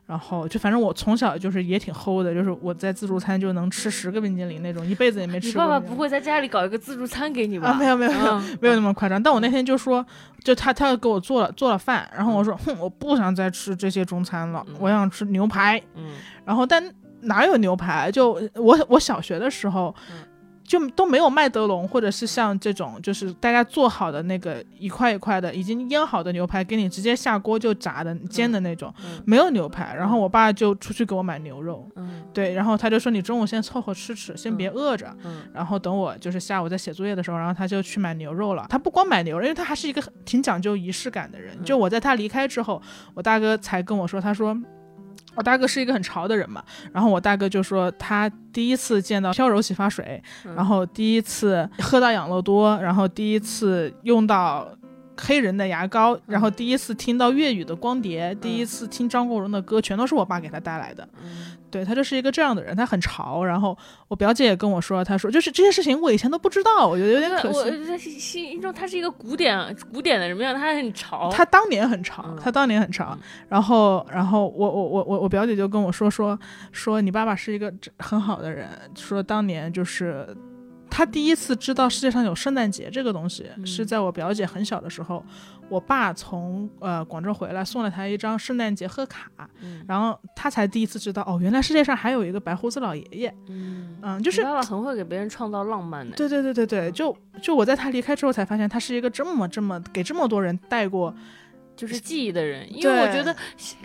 [0.05, 5.73] 然后就反正我从小就是也挺齁的，就是我在自助餐就能吃十个冰激凌那种，一辈子也没吃过那种。
[5.73, 7.69] 爸爸不会在家里搞一个自助餐给你吧？
[7.71, 9.23] 啊，没有没有没有、嗯没有那么夸张。
[9.23, 10.05] 但我那天就说，
[10.43, 15.81] 就他他给我做了做了饭，然后我说，哼，我不想再吃这些中餐了，嗯我想吃牛排。
[15.95, 16.11] 嗯
[16.45, 16.83] 然后但
[17.21, 18.11] 哪有牛排？
[18.11, 20.29] 就我我小学的时候，嗯
[20.65, 29.93] 就都没有麦德龙，或者是像这种就是大家做好的那个一块一块的已经腌好的牛排，给你直接下锅就炸的煎的那种，嗯没有牛排。
[29.95, 35.15] 然后我爸就出去给我买牛肉，嗯对，然后他就说你中午先凑合吃吃，先别饿着。
[35.25, 38.65] 嗯然后等我就是下午在写作业的时候，然后他就去买牛肉了。
[38.71, 41.63] 他不光买牛肉，因为他还是一个挺讲究仪式感的人。
[41.65, 42.81] 就我在他离开之后，
[43.15, 44.57] 我大哥才跟我说，他说。
[45.35, 54.69] 我大哥是一个很潮的人嘛，然后我大哥就说他第一次见到飘柔洗发水，嗯然后第一次喝到养乐多，然后第一次用到
[55.17, 61.07] 黑人的牙膏，然后第一次听到粤语的光碟，第一次听张国荣的歌，全都是我爸给他带来的。
[61.23, 63.45] 嗯对他就是一个这样的人，他很潮。
[63.45, 67.85] 然后我表姐也跟我说，她说就是这些事情我以前都不知道，我觉得有点可我惜。
[67.85, 71.31] 在心中他是一个古典古典的人，没想到他还很潮。
[71.33, 73.19] 他当年很潮，嗯他当年很潮嗯。
[73.49, 76.39] 然后，然后我我我我我表姐就跟我说说
[76.71, 80.27] 说你爸爸是一个很好的人，说当年就是
[80.91, 85.25] 他第一次知道世界上有圣诞节这个东西，嗯是在我表姐很小的时候，
[85.73, 89.31] 我爸从呃广州回来送了他一张圣诞节贺卡，
[89.63, 93.35] 嗯然后他才第一次知道哦，原来世界上还有一个白胡子老爷爷。
[93.49, 96.15] 嗯，嗯，就是爸爸很会给别人创造浪漫的。
[96.15, 101.15] 对对对对对，就就我在他离开之后才发现，他是一个这么这么给这么多人带过，
[101.75, 103.35] 就是记忆的人，因为我觉得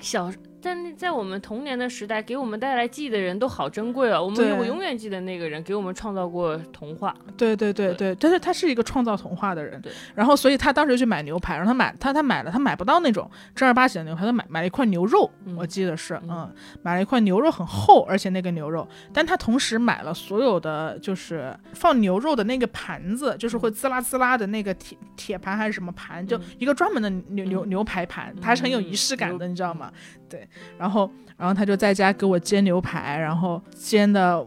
[0.01, 0.29] 小
[0.67, 4.21] 在那在我们童年的时代，给我们带来记忆的人都好珍贵啊。
[4.21, 7.15] 我们我永远记得那个人给我们创造过童话。
[7.37, 26.41] 对对对对，但是他是一个创造童话的人对，然后所以他当时去买牛排，然后他买他他买了，他买不到那种正儿八经的牛排，他买买了一块牛肉，嗯我记得是，嗯嗯，买了一块牛肉很厚，而且那个牛肉，但他同时买了所有的就是放牛肉的那个盘子，就是会滋啦滋啦的那个铁铁盘还是什么盘，就嗯。
[26.59, 27.69] 一个专门的牛牛嗯。
[27.69, 29.91] 牛排盘，它还是很有仪式感牛的，你知道吗？
[30.29, 30.45] 对，
[30.77, 34.45] 然后然后他就在家给我煎牛排，然后煎的，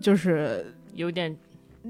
[0.00, 1.36] 就是有点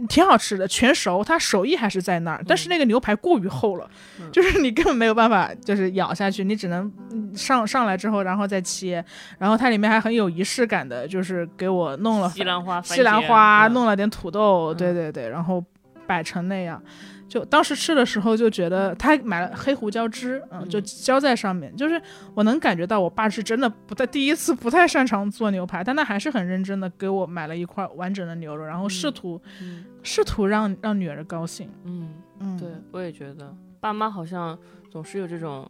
[0.08, 3.88] 挺好吃的，全熟，他手艺还是在那儿，但是那个牛排过于厚了，
[4.20, 4.28] 嗯。
[4.32, 9.02] 就是你根本没有办法就是咬下去，你只能嗯上上来之后然后再切，
[9.38, 13.72] 然后它里面还很有仪式感的，就是给我弄了西兰花、西兰花，嗯。
[13.72, 14.76] 弄了点土豆，嗯。
[14.76, 15.64] 对对对，然后
[16.06, 16.82] 摆成那样。
[17.28, 22.00] 就当时吃的时候就觉得他买了黑胡椒汁，嗯，嗯就浇在上面，就是
[22.34, 31.68] 我能感觉到我爸是真的不太第一次不太擅长做牛排，但他还是很认真的给我买了一块完整的牛肉，然后试嗯图、嗯试图让让女儿高兴。
[31.82, 34.56] 嗯，嗯，对，我也觉得爸妈好像
[34.88, 35.68] 总是有这种，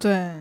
[0.00, 0.34] 对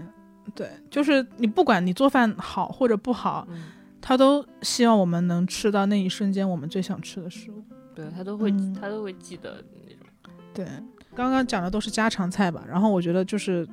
[0.56, 3.66] 对，就是你不管你做饭好或者不好，嗯，
[4.02, 7.64] 他都希望我们能吃到那一瞬间我们最想吃的食物。
[7.96, 10.06] 对他都会嗯他都会记得那种。
[10.54, 10.66] 对，
[11.16, 13.68] 刚刚讲的都是家常菜吧，然后我觉得就是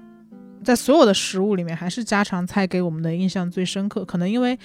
[0.64, 4.04] 在所有的食物里面，还是家常菜给我们的印象最深刻。
[4.04, 4.58] 可能因为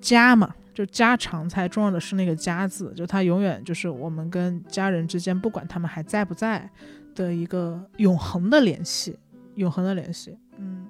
[0.00, 6.68] 家嘛，就家常菜重要的是那个“家”字，就它永远就是我们跟家人之间，不管他们还在不在
[7.14, 9.18] 的一个永恒的联系，
[9.54, 10.36] 永恒的联系。
[10.58, 10.86] 嗯。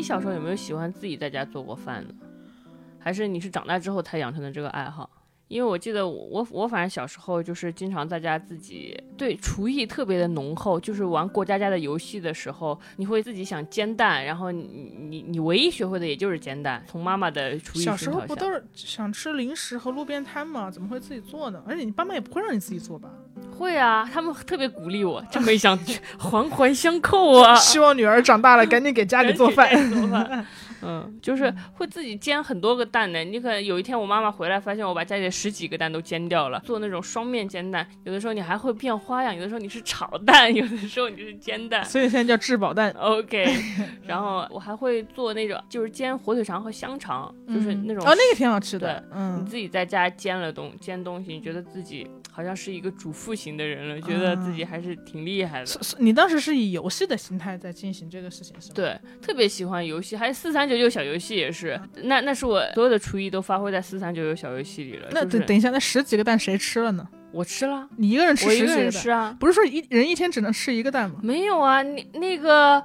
[0.00, 2.14] 你小时候有没有喜欢自己在家做过饭呢？
[2.98, 5.10] 还是你是长大之后才养成的这个爱好？
[5.50, 20.70] 因为我记得我我反正小时候就是经常在家自己对厨艺特别的浓厚，就是玩过家家的游戏的时候，你会自己想煎蛋，然后你你你唯一学会的也就是煎蛋，从妈妈的厨艺小时候不都是想吃零食和路边摊吗？
[20.70, 21.60] 怎么会自己做呢？
[21.66, 23.10] 而且你爸妈也不会让你自己做吧？
[23.58, 25.76] 会啊，他们特别鼓励我，这么一想，
[26.16, 27.56] 环环相扣啊。
[27.56, 29.68] 希望女儿长大了赶紧给家里做饭。
[30.82, 33.22] 嗯，就是会自己煎很多个蛋的。
[33.24, 36.60] 你可能有一天我妈妈回来，发现我把家里的十几个蛋都煎掉了。
[36.60, 41.84] 做那种双面煎蛋，有的时候你还会变花样，有的时候你是炒蛋，有的时候你就是煎蛋。
[41.84, 42.90] 所以现在叫质保蛋。
[42.92, 43.46] OK，
[44.06, 49.02] 然后我还会做那种就是煎火腿肠和香肠，就是那种哦，那个挺好吃的。
[49.12, 55.66] 嗯你嗯，自己在家煎了东煎东西，你觉得自己好像是一个主妇型的人了，觉得自己还是挺厉害的。
[55.66, 58.74] 是是你当时是以游戏的心态在进行这个事情，是吗？
[58.74, 65.08] 对，特别喜欢游戏，还有四三九九小游戏也是，那那是我所有的厨艺都发挥在四三九九小游戏里了。
[65.10, 67.06] 那就是等等一下，那十几个蛋谁吃了呢？
[67.32, 68.76] 我吃了，你一个人吃我一个？
[68.76, 71.20] 人吃啊，不是说一人一天只能吃一个蛋吗？
[71.22, 72.82] 没有啊，你那个。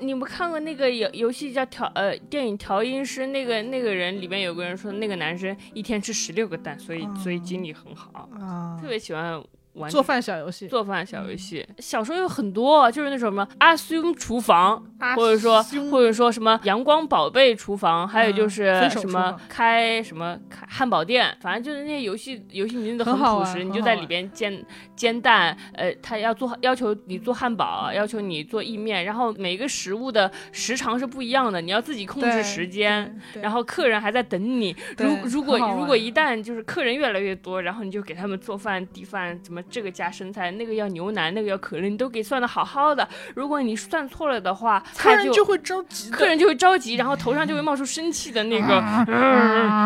[0.00, 8.78] 你们看过那个游游戏叫调呃电影调音师那个那个人里面有个人说那个男生一天吃十六个蛋，所以、所以精力很好，啊。
[8.80, 9.42] 特，别喜欢
[9.74, 24.64] 玩做饭小游戏，做饭小游戏，小时候有很多，就是那种什么阿兄厨房，或者说或者说什么阳光宝贝厨房，还有就是什么开什么开汉堡店，反正就是那些游戏游戏名字都很朴实，你就在里边煎
[24.96, 39.57] 煎蛋，呃，他要做要求你做汉堡，要求你做意面，然后每个食物的时长是不一样的，你要自己控制时间，然后客人还在等你，如如果如果一旦就是客人越来越多，然后你就给他们做饭递饭怎么。
[39.62, 43.06] 这个加生菜，那个要牛奶，那个要可乐，你都给算的好好的。
[43.34, 48.80] 如果你算错了的话，客人就会着急，客人就会着急，然后头上就会冒出生气的那个，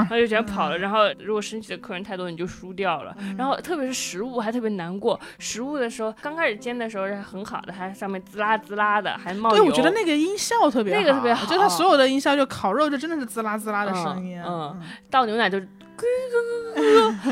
[0.09, 0.79] 他就全跑了。
[0.79, 3.15] 然后如果生气的客人太多，你就输掉了。
[3.37, 9.57] 然后特别是食物还特别难过，食物的时候刚开始煎的时候是很好的，还上面滋啦滋啦的，还冒油。
[9.57, 11.43] 对，我觉得那个音效特别好，那个特别好。
[11.43, 14.81] 我觉得它所有的音效就烤肉就真的是滋啦滋啦的声音，嗯，
[15.11, 15.61] 倒牛奶就。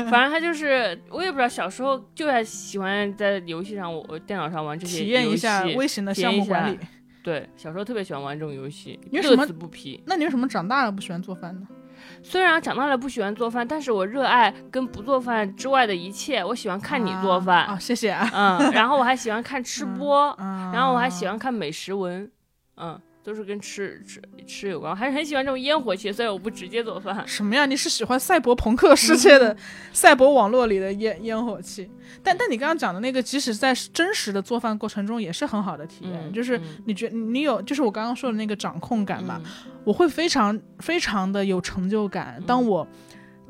[0.09, 6.79] 反正他就是，我也不知道，小时候就爱喜欢在游戏上，我电脑上玩这些体验一下微型的项目管理。
[7.23, 10.01] 对，小时候特别喜欢玩这种游戏，乐此不疲。
[10.05, 11.67] 那你为什么长大了不喜欢做饭呢？
[12.23, 16.43] 虽然长大了不喜欢做饭，但是我热爱跟不做饭之外的一切。
[16.43, 18.11] 我喜欢看你做饭啊，谢谢。
[18.33, 22.31] 嗯，然后我还喜欢看吃播，然后我还喜欢看美食文，
[22.77, 22.99] 嗯。
[23.23, 27.23] 都是跟吃吃吃有关，还是很喜欢这种烟火气，所以我不直接做饭。
[27.27, 27.65] 什么呀？
[27.65, 29.55] 你是喜欢赛博朋克世界的
[29.93, 31.89] 赛博网络里的烟烟火气？
[32.23, 36.33] 但但你刚刚讲的那个，即使在真实的做饭过程中，也是很好的体验。
[36.33, 39.41] 就是你觉你有，就是我刚刚说的那个掌控感嘛，
[39.83, 42.41] 我会非常非常的有成就感。
[42.45, 42.87] 当我。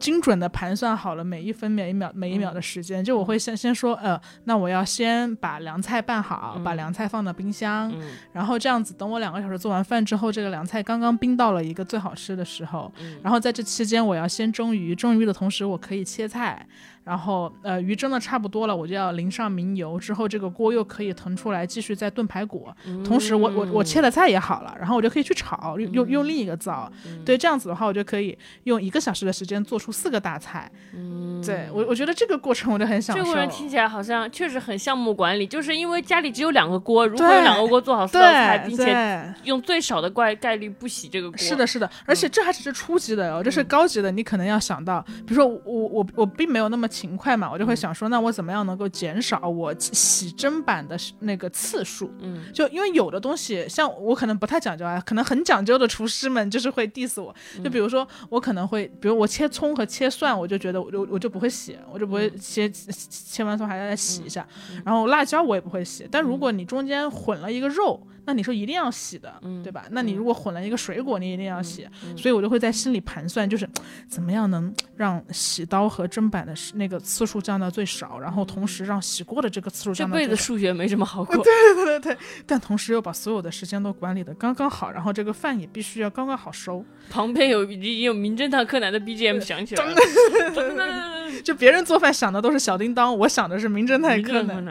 [0.01, 7.93] 精准的盘算好了每一分每一秒每一秒的时间，就我会先先说，呃，那我要先把凉菜拌好，把凉菜放到冰箱，
[8.33, 12.91] 然后这样子等我两个小时做完饭之后，这个凉菜刚刚冰到了一个最好吃的时候，
[13.21, 16.67] 然后在这期间我要先蒸鱼，蒸鱼的同时我可以切菜。
[17.03, 22.69] 然后，呃，鱼蒸的差不多了，我就要淋上明油，之后这个锅又可以腾出来继续再炖排骨。
[23.03, 26.91] 同时，我我我切的菜也好了，然后我就可以去炒，用用用另一个灶。
[27.25, 30.71] 对，这样子的话，我就可以用一个小时的时间做出四个大菜。
[30.93, 33.23] 嗯，对我我觉得这个过程我就很享受。
[33.23, 41.37] 这个过程听起来好像确实很项目管理，就是因为家里只有两个锅，如果有两个锅做好四道菜，并且用最少的概概率不洗这个锅。
[41.39, 46.90] 是的，是的，而且这还只是初级的哦，这是高级的，你可能要想到，比如说我我我并没有那么。
[46.91, 52.13] 勤快嘛，我就会想说，那我怎么样能够减少我洗砧板的那个次数？
[52.19, 57.33] 嗯，就因为有的东西，像我可能不太讲究啊，可能很讲究的厨师们就是会 diss 我。
[57.63, 64.45] 就比如说，我可能会，比如我切葱和切蒜，我就觉得我就我就不会洗，我就不会切切完葱还要再洗一下。
[64.83, 68.05] 然后辣椒我也不会洗，但如果你中间混了一个肉。
[68.25, 69.85] 那你说一定要洗的，对吧？
[69.91, 71.87] 那你如果混了一个水果，你一定要洗。
[72.15, 73.67] 所以我就会在心里盘算，就是
[74.07, 80.27] 怎么样能让洗刀和砧板的那个次数降到最少，然后同时让洗锅的这个次数降到最少。
[80.27, 81.35] 这辈子数学没什么好过。
[81.43, 86.85] 对对对对，但同时又把所有的时间都管理的刚刚好，然后这个饭也必须要刚刚好收。
[87.09, 91.20] 旁边有已经有名侦探柯南的 BGM 响起来了。
[91.43, 94.63] 就别人做饭想的都是小叮当，我想的是名侦探柯南。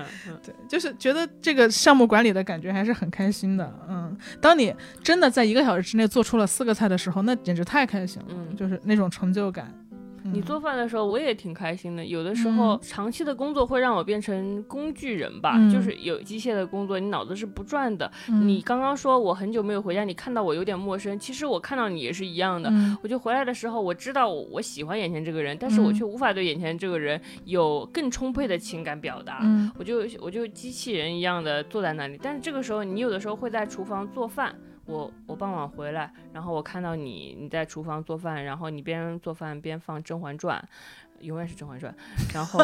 [0.43, 3.73] 对，就是觉得这个项目管理的感觉还是很开心的。
[3.89, 8.29] 嗯，当你真的在一个小时之内做出了四个菜的时候，那简直太开心了。
[8.31, 9.73] 嗯，就是那种成就感。
[10.33, 12.05] 你做饭的时候，我也挺开心的。
[12.05, 18.11] 有的时候，长期的工作会让我变成工具人吧，就是有机械的工作，你脑子是不转的。
[18.29, 22.71] 你刚刚说我很久没有回家，你看到我有点陌生，其实我看到你也是一样的。
[23.03, 29.41] 我就回来的时候，我知道我喜欢眼前这个人，但是我却无法对眼前这个人有更充沛的情感表达。
[29.79, 32.19] 我就我就机器人一样的坐在那里。
[32.23, 34.55] 但是这个时候，你有的时候会在厨房做饭。
[34.91, 40.69] 我我傍晚回来，然后我看到你你在厨房做饭，然后你边做饭边放《甄嬛传》，
[41.25, 41.95] 永远是《甄嬛传》，
[42.35, 42.59] 然后。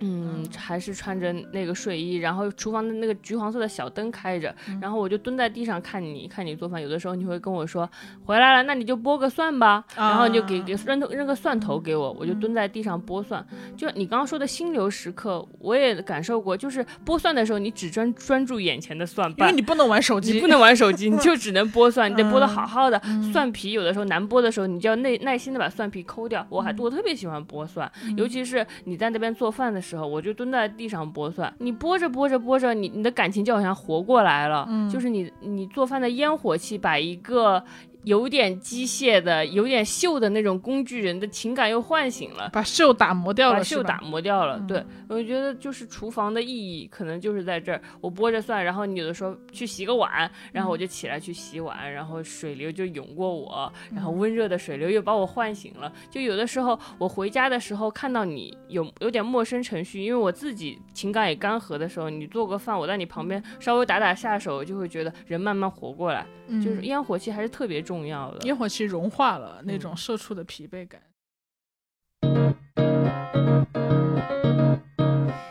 [0.00, 6.80] 嗯，还是穿着那个睡衣，然后厨房的那个橘黄色的小灯开着，然后我就蹲在地上看你，看你做饭。
[6.80, 7.88] 有的时候你会跟我说
[8.24, 13.44] 回来了，那你就剥个蒜吧，然后你就给给扔扔个蒜头给我，我就蹲在地上剥蒜。
[13.76, 23.00] 就你刚刚说的心流时刻，我也感受过，就是剥蒜的时候，你只专专注眼前的蒜瓣，因为你不能玩手机，你不能玩手机，你就只能剥蒜，你得剥的好好的。
[23.32, 26.46] 蒜皮有的时候难剥的时候，你就要耐耐心的把蒜皮抠掉。
[26.48, 30.66] 我还我特别喜欢剥蒜，尤其是你在那边做饭的时候，我就蹲在。
[30.76, 37.62] 地上剥蒜，你剥着剥着剥着，你你的感情就好像活过来了，就是你你做饭的烟火气，把一个
[38.06, 42.48] 有点机械的、有点秀的那种工具人的情感又唤醒了。
[42.52, 44.00] 把秀打磨掉了，把秀打？
[44.00, 47.82] 磨掉了，嗯对我觉得就是厨房的意义可能就是在这儿。
[48.00, 55.92] 我剥着蒜，然后你有的时候去洗个碗，然后我就起来去洗碗，然后水流就涌过我，然后温热的水流又把我唤醒了。
[56.08, 66.24] 就有的时候我回家的时候看到你有有点陌生程序，因为我自己情感也干涸的时候，你做个饭，我在你旁边稍微打打下手，就会觉得人慢慢活过来。
[66.48, 68.44] 嗯就是烟火气还是特别重要的。
[68.44, 71.00] 烟火气融化了那嗯种社畜的疲惫感。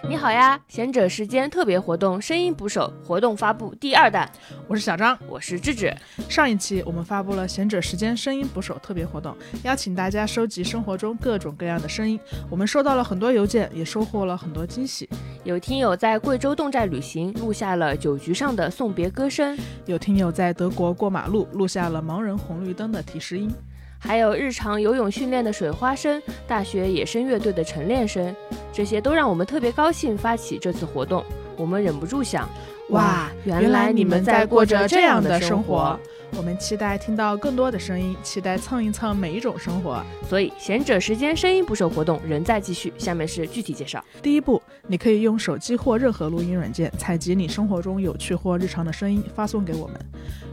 [0.07, 4.29] 你好呀，贤者时间特别活动声音捕手活动发布第二弹，
[4.67, 5.17] 我是小张。
[5.27, 5.93] 我是智智。
[6.29, 12.19] 上一期我们发布了贤者时间声音捕手特别活动，邀请大家收集生活中各种各样的声音。
[12.49, 15.07] 我们收到了很多邮件，也收获了很多惊喜。
[15.45, 23.53] 有听友在贵州侗寨旅行，录下了酒局上的送别歌声；有听友在德国过马路，录下了盲人红绿灯的提示音。
[23.99, 28.35] 还有日常游泳训练的水花声，大学野生乐队的晨练声，
[28.73, 31.23] 这些都让我们特别高兴发起这次活动。
[31.57, 32.49] 我们忍不住想，
[32.89, 35.99] 哇，原来你们在过着这样的生活。。
[36.37, 40.03] 我们期待听到更多的声音，期待蹭一蹭每一种生活。
[40.27, 42.93] 所以，贤者时间声音捕手活动仍在继续。
[42.97, 44.03] 下面是具体介绍。
[44.21, 49.99] 第一步，你可以用手机或任何录音软件采集你生活中有趣或日常的声音，发送给我们。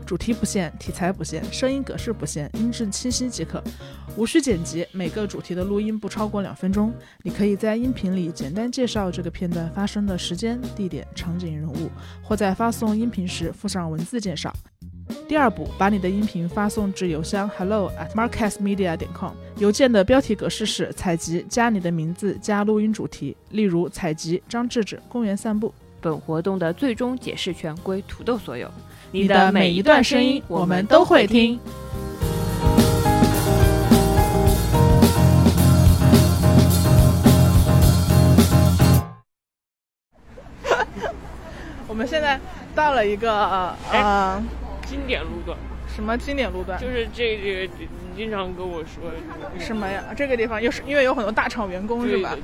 [0.06, 3.62] 主题不限，题材不限，声音格式不限，音质清晰即可，
[4.16, 4.86] 无需剪辑。
[4.92, 6.92] 每个主题的录音不超过两分钟。
[7.22, 11.90] 你可以在音频里简单介绍这个片段发生的时间、地点、场景、人物，
[12.22, 14.52] 或在发送音频时附上文字介绍。
[15.28, 19.32] 第二步，把你的音频发送至邮箱 hello at marcasmedia 点 com。
[19.56, 25.72] 邮件的标题格式是采集加你的名字加录音主题，例如采集张志志公园散步。
[26.00, 28.68] 本活动的最终解释权归土豆所有。
[29.12, 31.60] 你的每一段声音我们都会听。
[41.86, 42.40] 我们现在
[42.74, 44.42] 到了一个呃呃
[44.92, 45.56] 经典路段
[45.94, 46.78] 什么经典路段？
[46.78, 49.10] 就是这个，你经常跟我说
[49.58, 50.02] 什么呀？
[50.14, 52.36] 这个地方又是因为有很多大厂员工是吧？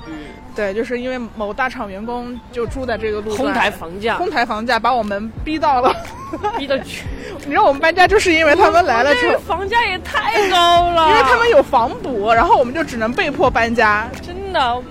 [0.55, 5.95] 对，就是因为某大厂员工就住在这个路段，哄抬房价，哄抬房价，把我们逼到了。
[6.59, 7.05] 逼到去。
[7.45, 14.83] 你知道我们搬家就是因为他们来了之后， 房价也太高了，因为他们有房补，然后我们就只能被迫搬家，真的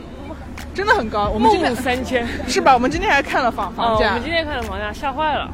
[0.74, 1.30] 真的很高。
[1.30, 2.28] 我们今天三千。
[2.48, 2.74] 是吧？
[2.74, 5.52] 我们今天还看了房哦，房价我们，今天看了房价吓坏了。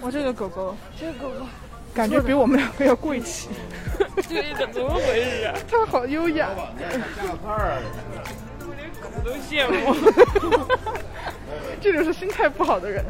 [0.00, 1.46] 哇，这个狗狗这个狗狗，
[1.94, 3.48] 感觉比我们两个要贵气，
[4.28, 5.54] 这个怎么回事啊？
[5.70, 6.48] 它好优雅。
[9.14, 9.94] 我都羡慕。
[11.80, 13.04] 这就是心态不好的人。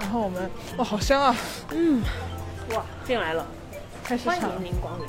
[0.00, 1.36] 然后我们哇，好香啊！
[1.70, 2.02] 嗯，
[2.74, 3.46] 哇，进来了，
[4.04, 5.06] 开始尝欢迎，您光临。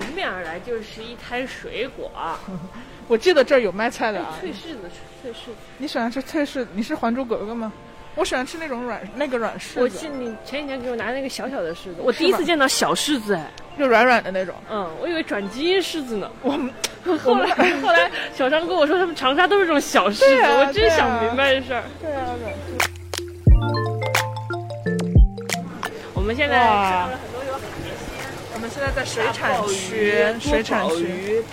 [0.00, 2.10] 迎面而来就是一摊水果，
[3.08, 4.36] 我记得这儿有卖菜的啊。
[4.40, 4.90] 脆柿子，
[5.22, 5.52] 脆柿子。
[5.78, 6.66] 你喜欢吃脆柿？
[6.74, 7.72] 你是《还珠格格》吗？
[8.14, 14.54] 我喜欢吃那种软那个软柿子我记，你前几天给我拿那个小小的柿子，我第一次见到小柿子，哎，就软软的那种。
[14.70, 16.30] 嗯，我以为转基因柿子呢。
[16.40, 16.72] 我们
[17.22, 17.46] 后来
[17.82, 21.82] 后来小张跟我说，他们长沙都是这种小柿子，啊我真想不明白这事儿。
[22.00, 22.90] 对啊，软柿。
[26.14, 27.06] 我们现在
[28.56, 31.44] 我们现在在水产区、水产区。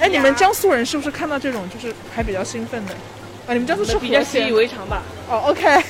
[0.00, 2.94] 哎，你们江苏人是不是看到这种就是还比较兴奋的？
[3.46, 5.00] 啊，你们江苏吃比较习以为常吧？
[5.30, 5.80] 哦，OK。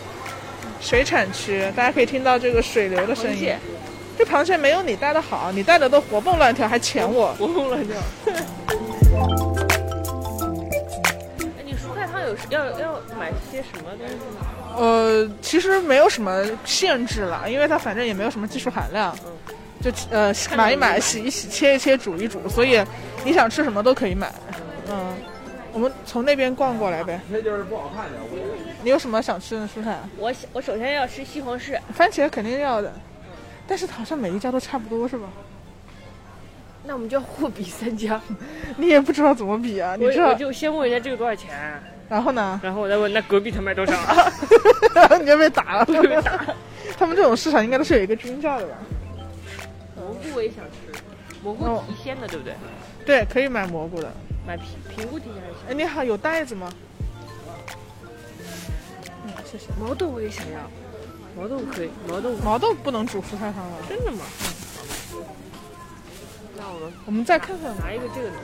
[0.80, 3.54] 水产区，大家可以听到这个水流的声音。
[4.16, 7.34] 这螃蟹没有你带的好，你带的都活蹦乱跳，还钳我。
[7.38, 7.94] 活蹦乱跳。
[11.58, 14.46] 哎，你蔬菜汤有要要买些什么东西吗？
[14.78, 19.16] 呃，其实没有什么限制了，因为它反正也没有什么技术含量，
[19.84, 22.82] 就呃买一买、洗一洗、切一切、煮一煮，所以
[23.22, 24.32] 你想吃什么都可以买。
[24.88, 25.14] 嗯，
[25.74, 27.20] 我们从那边逛过来呗。
[27.28, 28.12] 那就是不好看的。
[28.22, 28.38] 我
[28.82, 29.98] 你有什么想吃的蔬菜？
[30.16, 32.90] 我我首先要吃西红柿，番茄肯定要的，
[33.68, 35.28] 但是好像每一家都差不多是吧？
[36.86, 38.18] 那我们就要货比三家。
[38.78, 39.96] 你也不知道怎么比啊？
[39.98, 40.34] 你我知道我？
[40.34, 41.50] 就先问人家这个多少钱，
[42.08, 42.58] 然后呢？
[42.62, 43.92] 然后我再问那隔壁他卖多少。
[44.96, 45.84] 然后你就被打了。
[45.84, 46.40] 被打。
[46.96, 48.76] 他们这种市场应该都是有一个均价的吧？
[50.24, 50.76] 蘑菇我也想吃，
[51.42, 52.54] 蘑菇哦提鲜的对不对？
[53.04, 54.10] 对，可以买蘑菇的。
[54.46, 56.72] 买平平菇提鲜还是哎，你好，有袋子吗？
[59.24, 59.66] 嗯，谢谢。
[59.80, 60.70] 毛豆我也想要，
[61.36, 63.76] 毛豆可以，毛豆毛豆不能煮蔬菜汤了。
[63.88, 64.24] 真的吗？
[66.56, 68.36] 那我们我们再看看拿一个这个的。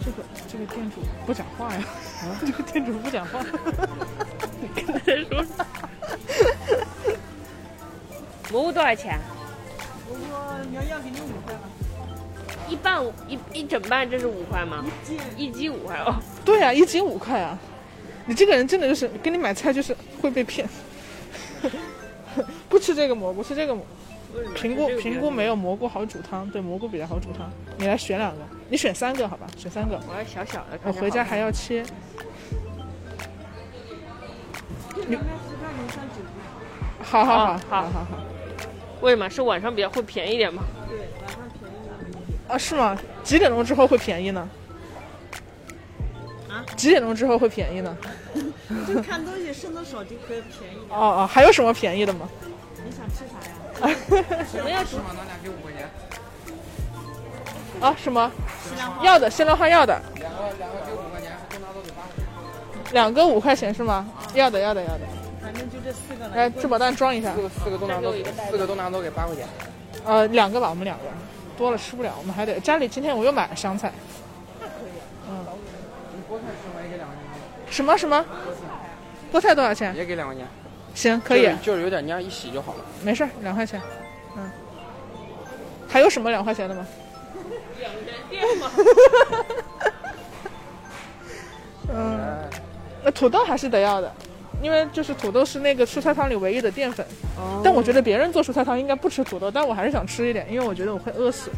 [0.00, 1.82] 这个这个店主不讲话呀，
[2.22, 3.44] 啊 这个店主不讲话。
[4.74, 5.66] 你在说啥
[8.50, 9.18] 蘑菇多少钱？
[10.08, 11.60] 我说你要要给你五块吗？
[12.68, 14.84] 一半五一一整半，这是五块吗？
[14.86, 16.14] 一斤一斤五块哦。
[16.44, 17.58] 对啊，一斤五块啊！
[18.26, 20.68] 你这个人真的就是给你买菜就是会被骗。
[22.68, 23.88] 不吃这个蘑菇，吃这个蘑菇。
[24.54, 27.50] 评估评估没有蘑菇好煮汤，对蘑菇比较好煮汤。
[27.78, 29.46] 你来选两个，你选三个好吧？
[29.56, 29.98] 选三个。
[30.06, 30.78] 我要小小的。
[30.84, 31.82] 我回家还要切。
[35.06, 35.16] 你
[37.02, 38.06] 好好好好好好。
[39.00, 39.28] 为什么？
[39.28, 40.62] 是晚上比较会便宜点吗？
[40.88, 42.34] 对，晚上便宜点。
[42.48, 42.98] 啊，是吗？
[43.22, 44.48] 几点钟之后会便宜呢？
[46.48, 46.64] 啊？
[46.76, 47.96] 几点钟之后会便宜呢？
[48.86, 50.78] 就看东西剩的少就可以便宜。
[50.90, 52.28] 哦哦，还有什么便宜的吗？
[52.84, 54.44] 你想吃啥呀？
[54.50, 54.96] 什么要吃？
[54.96, 55.88] 咱俩给五块钱。
[57.80, 57.94] 啊？
[57.96, 58.30] 什么？
[59.02, 60.00] 要的，西兰花要的。
[60.16, 62.24] 两个两个给五块钱，都拿走给八块钱。
[62.92, 64.06] 两个五块钱是吗？
[64.34, 65.00] 要的要的要的。
[65.88, 66.36] 这四个了。
[66.36, 67.32] 来，质保蛋装一下。
[67.34, 68.12] 四个四个都拿走，
[68.50, 69.48] 四个都拿走给八块钱。
[70.04, 71.04] 呃，两个吧，我们两个，
[71.56, 73.90] 多了吃不了，我们还得家里今天我又买了香菜。
[74.60, 75.00] 那可以。
[75.30, 75.46] 嗯。
[76.30, 76.82] 菠菜吃吗？
[76.84, 77.24] 也给两块钱。
[77.70, 78.22] 什么什么？
[79.32, 79.96] 菠菜多少钱？
[79.96, 80.46] 也给两块钱。
[80.94, 81.50] 行，可以。
[81.62, 82.80] 就是有点蔫，一洗就好了。
[83.02, 83.80] 没事，两块钱。
[84.36, 84.50] 嗯。
[85.88, 86.86] 还有什么两块钱的吗？
[87.80, 88.70] 两元店吗？
[91.94, 92.50] 嗯。
[93.02, 94.12] 那土豆还是得要的，
[94.62, 97.06] 因为就是土豆是那个蔬菜汤里唯一的淀粉。
[97.36, 97.60] 哦。
[97.64, 101.50] 但我觉得别人做蔬菜汤应该不吃土豆，但我还是想吃一点，因为我觉得我会饿死。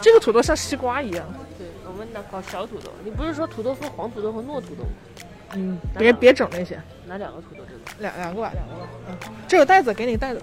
[0.00, 1.26] 这个土豆像西瓜一样。
[1.58, 2.90] 对，我们那搞小土豆。
[3.04, 4.90] 你不是说土豆分黄土豆和糯土豆吗？
[5.54, 6.80] 嗯，别别整那些。
[7.06, 7.80] 拿两个土豆，这个。
[8.00, 8.88] 两两个吧，两个吧。
[9.08, 9.16] 嗯，
[9.46, 10.40] 这有袋子，给你袋子。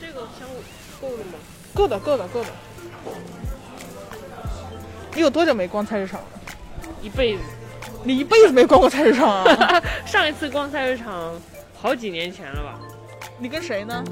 [0.00, 0.46] 这个香
[1.00, 1.38] 够了吗？
[1.74, 2.48] 够的，够的，够的。
[5.14, 6.26] 你有多久没逛菜市场了？
[7.02, 7.42] 一辈子。
[8.04, 9.82] 你一辈子没逛过菜市场啊？
[10.04, 11.32] 上一次逛菜市场
[11.74, 12.78] 好几年前了吧？
[13.38, 14.02] 你跟谁呢？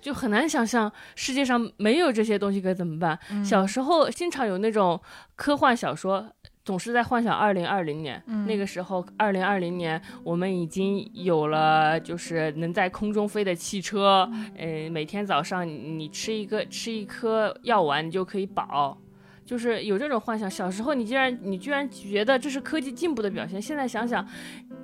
[0.00, 3.18] 就很难想象世界上没有这些东西该怎么办。
[3.44, 4.98] 小时候经常有那种
[5.36, 6.26] 科幻小说，
[6.64, 8.22] 总是在幻想二零二零年。
[8.46, 14.30] 那个时候，二零二零年我们已经有了，就是能在空中飞的汽车。
[14.56, 18.96] 嗯，每天早上你吃一个吃一颗药丸，你就可以饱。
[19.44, 20.48] 就是有这种幻想。
[20.48, 24.24] 小时候你竟然你居然觉得这是科技进步的表现，现在想想，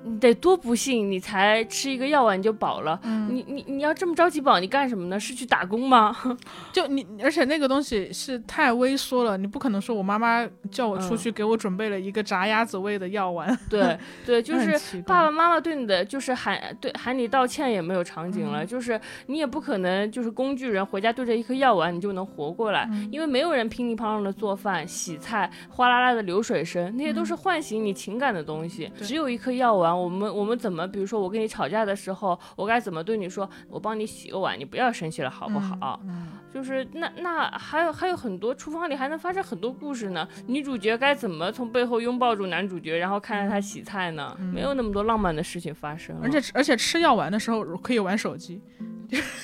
[0.03, 2.99] 你得多不幸，你才吃一个药丸你就饱了。
[3.03, 5.17] 嗯、你你你要这么着急饱，你干什么呢？
[5.17, 6.15] 是去打工吗？
[6.73, 13.57] 就你，而且那个东西是太微缩了，你不可能说我妈妈叫我出去给我准备了一个炸鸭子味的药丸。
[13.69, 24.57] 对 对，就是爸爸妈妈对你的就是喊对喊你道歉也没有场景了，嗯、就是你也不可能就是工具人回家对着一颗药丸你就能活过来，嗯、因为没有人乒里乓啷的做。
[24.57, 28.91] 饭、洗菜、哗啦啦的流水声，那些都是唤醒你情感的东西。
[28.99, 33.49] 只有一颗药丸，我们我们怎么，比如说我跟你吵架的时候，我该怎么对你说？
[33.69, 35.99] 我帮你洗个碗，你不要生气了，好不好？
[36.07, 40.27] 嗯，就是那那还有还有很多厨房里还能发生很多故事呢。
[40.47, 44.37] 女主角该怎么从背后拥抱住男主角，然后看着他洗菜呢？
[44.53, 46.17] 没有那么多浪漫的事情发生。
[46.21, 48.61] 而且而且吃药丸的时候可以玩手机。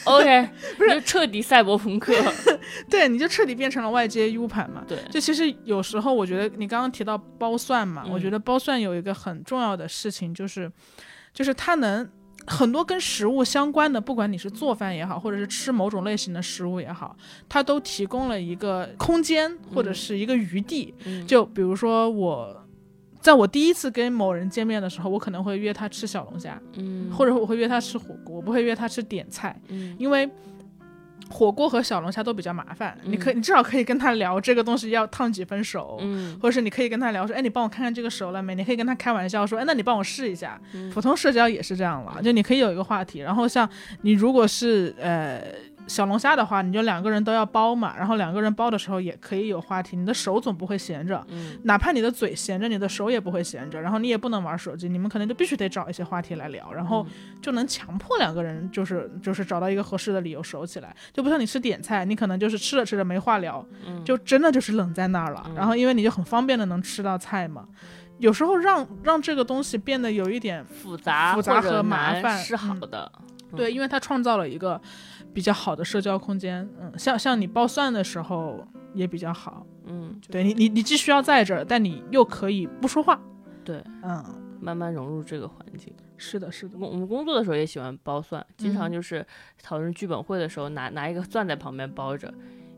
[0.03, 2.14] OK， 不是彻底赛博朋克，
[2.89, 4.84] 对，你就彻底变成了外接 U 盘嘛。
[4.88, 10.72] 对，就其实有时候我觉得你刚刚提到剥蒜嘛，嗯、我觉得剥蒜有一个很重要的事情就是，
[11.34, 12.09] 就是它能
[12.45, 17.16] 很多跟食物相关的，不管你是做饭也好，或者是吃某种类型的食物也好，
[17.47, 20.93] 它都提供了一个空间或者是一个余地。
[21.05, 22.59] 嗯、就比如说我。
[23.24, 30.30] 在我第一次跟某人见面的时候，我可能会约他吃小龙虾，嗯，或者我会约他吃火锅，我不会约他吃点菜，嗯，因为
[31.30, 32.97] 火锅和小龙虾都比较麻烦。
[33.05, 38.53] 嗯、你可你至少可以跟他聊这个东西要烫几分熟，嗯，或者是你可以跟他聊说，哎，你帮我看看这个熟了没？
[38.55, 40.59] 你可以跟他开玩笑说，哎，那你帮我试一下。
[40.74, 43.19] 嗯、普通社交也是这样了，就你可以有一个话题。
[43.19, 43.67] 然后像
[44.01, 45.41] 你如果是呃。
[45.88, 57.05] 小龙虾的话，你就两个人都要包嘛，然后两个人包的时候也可以有话题，你的手总不会闲着，嗯，哪怕你的嘴闲着，你的手也不会闲着，然后你也不能玩手机，你们可能就必须得找一些话题来聊，然后
[57.41, 67.65] 就能强迫两个人就是就是找到一个合适的理由熟起来，就不像你吃点菜，你可能就是吃着吃着没话聊，嗯，就真的就是冷在那儿了，嗯、然后因为你就很方便的能吃到菜嘛。
[68.19, 73.11] 有时候让让这个东西变得有一点复杂、复杂和麻烦是好的，
[73.51, 74.79] 嗯、对，因为它创造了一个
[75.34, 76.67] 比较好的社交空间。
[76.79, 79.65] 嗯，像像你剥蒜的时候也比较好。
[79.86, 83.19] 嗯，对你你你既需要在这儿，但你又可以不说话。
[83.65, 84.23] 对，嗯，
[84.61, 85.93] 慢慢融入这个环境。
[86.15, 89.25] 是的，是的，我我们工作的时候也喜欢包蒜，经常嗯就是
[89.61, 92.34] 讨论剧本会的时候拿拿一个蒜在旁边包着，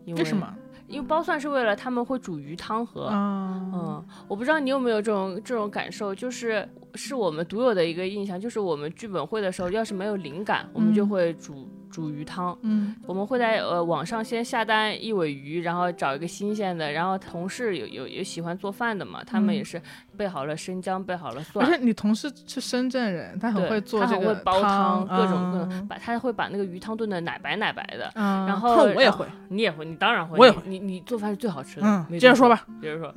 [0.05, 0.35] 因为为什？
[0.35, 0.55] 么
[0.87, 3.05] 因为包蒜是为了他们会煮鱼汤喝。
[3.05, 3.59] 啊？
[3.73, 12.57] 嗯，我不知道你有没有这种这种感受，就是是我们独有的一个印象，就是我们剧本会的时候，要是没有灵感，我们就嗯会煮煮鱼汤。
[12.63, 19.81] 嗯我们会在呃网上先下单一尾鱼，然后找一个新鲜的，然后同事有有有喜欢做饭的嘛，他们嗯也是
[20.17, 28.11] 备好了生姜，备好了蒜而蒜，且你同事是深圳人，他很会做他这个很会煲汤，各种各啊种，把他会把那个鱼汤炖的奶白奶白的。
[28.15, 32.05] 啊，然后我也会，你也会，你当然会，我也会你你你做饭是最好吃的。
[32.11, 33.13] 接着说吧，接着说。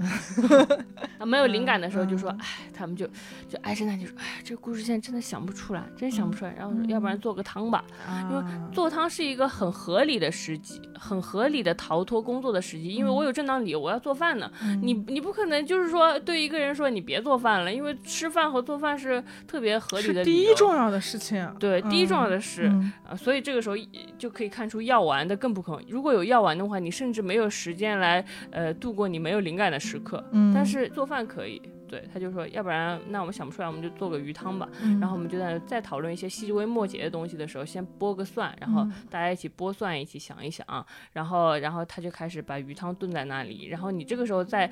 [1.18, 3.05] 啊，没有灵感的时候就说，嗯哎，他们就
[3.49, 6.55] 就唉声叹气说，哎，这个故事线真的想不出来，真想不出来。
[6.57, 7.83] 然后说，要不然做个汤吧。
[8.31, 14.51] 因为啊做汤是一个很合理的时机，很合理的逃脱工作的时机，因为我有正当理由我要做饭呢。
[14.62, 20.53] 嗯你你不可能就是说对一个人说你别做饭了，因为吃饭和做饭是特别合理是第的理由。
[20.53, 23.77] 一重要的事情，对，第一重要嗯的事、嗯啊，所以这个时候
[24.16, 25.83] 就可以看出药丸的更不可能。
[25.89, 30.23] 如果有药丸的话，你甚至没有时间来呃度过你没有灵感的时刻。
[30.33, 34.68] 嗯，但是做饭可以，对，他就说，要不然那我们想不出来，我们就做个鱼汤吧。
[34.82, 40.66] 嗯，然后我们就在再讨论一些细微末节的东西的时候，先剥个蒜，然后嗯大家一起剥蒜，一起想一想，
[41.12, 44.70] 然后然后他就开始把鱼汤炖在那里，然后你这个时候在。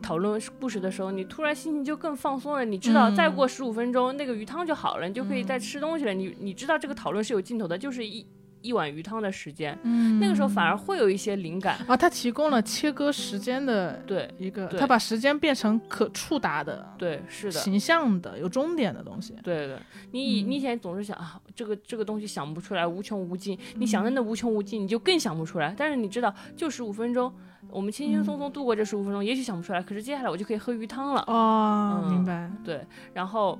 [0.00, 2.64] 讨论故事的时候，你突然心情就更放松了。
[2.64, 6.14] 你知道，嗯再过十五分钟，那个鱼汤就好了，你就可以再吃东西了。
[6.14, 8.24] 你你知道这个讨论是有尽头的，就是一
[8.62, 9.78] 一碗鱼汤的时间。
[9.82, 11.78] 嗯那个时候反而会有一些灵感。
[11.86, 17.52] 啊，他提供了切割时间的对一个，对他把时间变成可触达的、对，是的。
[17.52, 19.34] 形象的、有终点的东西。
[19.42, 19.80] 对的，
[20.10, 23.58] 你以嗯你以前总是想啊，这个这个东西想不出来，无穷无尽。
[23.76, 25.74] 你嗯想的那无穷无尽，你就更想不出来。
[25.76, 27.32] 但是你知道，就十五分钟，
[27.70, 31.22] 我们轻轻松松度过这十五分钟，也许想不出来，可是接下来我就可以喝鱼汤了。
[31.26, 32.50] 哦，嗯明白。
[32.64, 33.58] 对，然后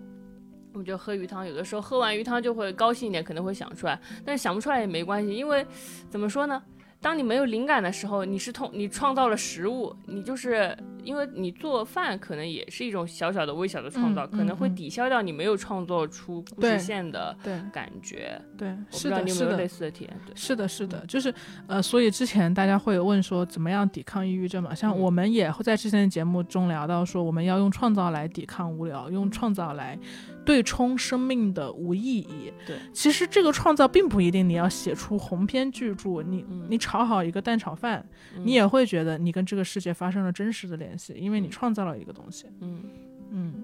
[0.79, 5.67] 我们就喝鱼汤，有的时候喝完鱼汤就会高兴一点，可能会想出来，但是想不出来也没关系，因为
[6.09, 6.63] 怎么说呢？
[7.01, 10.77] 当你没有灵感的时候，你是通你创造了食物，你就是
[11.09, 18.39] 因为你做饭可能也是一种小小的微小的创造，嗯可能会抵消掉你没有创作出故对事线的对感觉。
[18.59, 19.69] 对，是的，你有没有类是的。
[19.69, 20.21] 似的体验？
[20.27, 21.33] 对，是的，是的，就是
[21.67, 24.75] 呃，所以之前大家会有问说怎么样抵抗抑郁症嘛？
[24.75, 29.99] 像嗯我们也会在之前的节目中聊到说，我们要用创造来抵抗无聊，用创造来
[30.45, 32.53] 对冲生命的无意义。
[32.67, 38.05] 对，其实这个创造并不一定你要写出鸿篇巨著，你、嗯你炒好一个蛋炒饭，
[38.37, 42.47] 嗯你也会觉得你跟这个世界发生了真实的联系，因为你嗯创造了一个东西。
[42.61, 42.83] 嗯，
[43.31, 43.55] 嗯，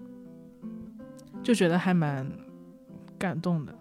[1.43, 2.31] 就觉得还蛮
[3.19, 3.75] 感动的。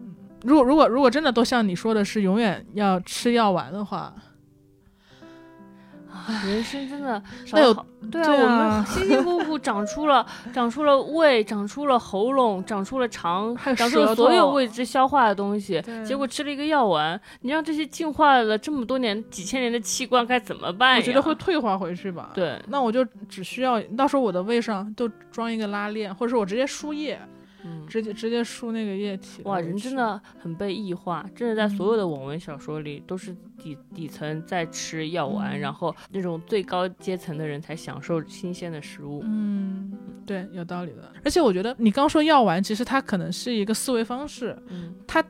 [0.00, 4.14] 嗯，如果如果如果真的都像你说的是永远要吃药丸的话，
[6.46, 20.96] 人生真的少那有好对啊，对我们啊辛辛苦苦 长出了长出了胃，长出了喉咙，长出了肠，长出了所有未知消化的东西，结果吃了一个药丸，你让这些进化了这么多年、几千年的器官该怎么办呀？
[20.98, 27.18] 我觉得会退化回去吧。，对，那我就只需要到时候我的胃上就装一个拉链，或者是我直接输液，
[27.64, 27.86] 嗯。
[27.86, 29.42] 直接直接输那个液体。
[29.44, 39.22] 哇，人真的很被异化，真的在所嗯有的网文小说里都是底底层在吃药丸，嗯然后那种最高阶层的人才享受新鲜的食物。
[39.24, 39.92] 嗯，
[40.26, 41.10] 对，有道理的。
[41.24, 45.24] 而且我觉得你刚说药丸，其实它可能是一个思维方式，嗯它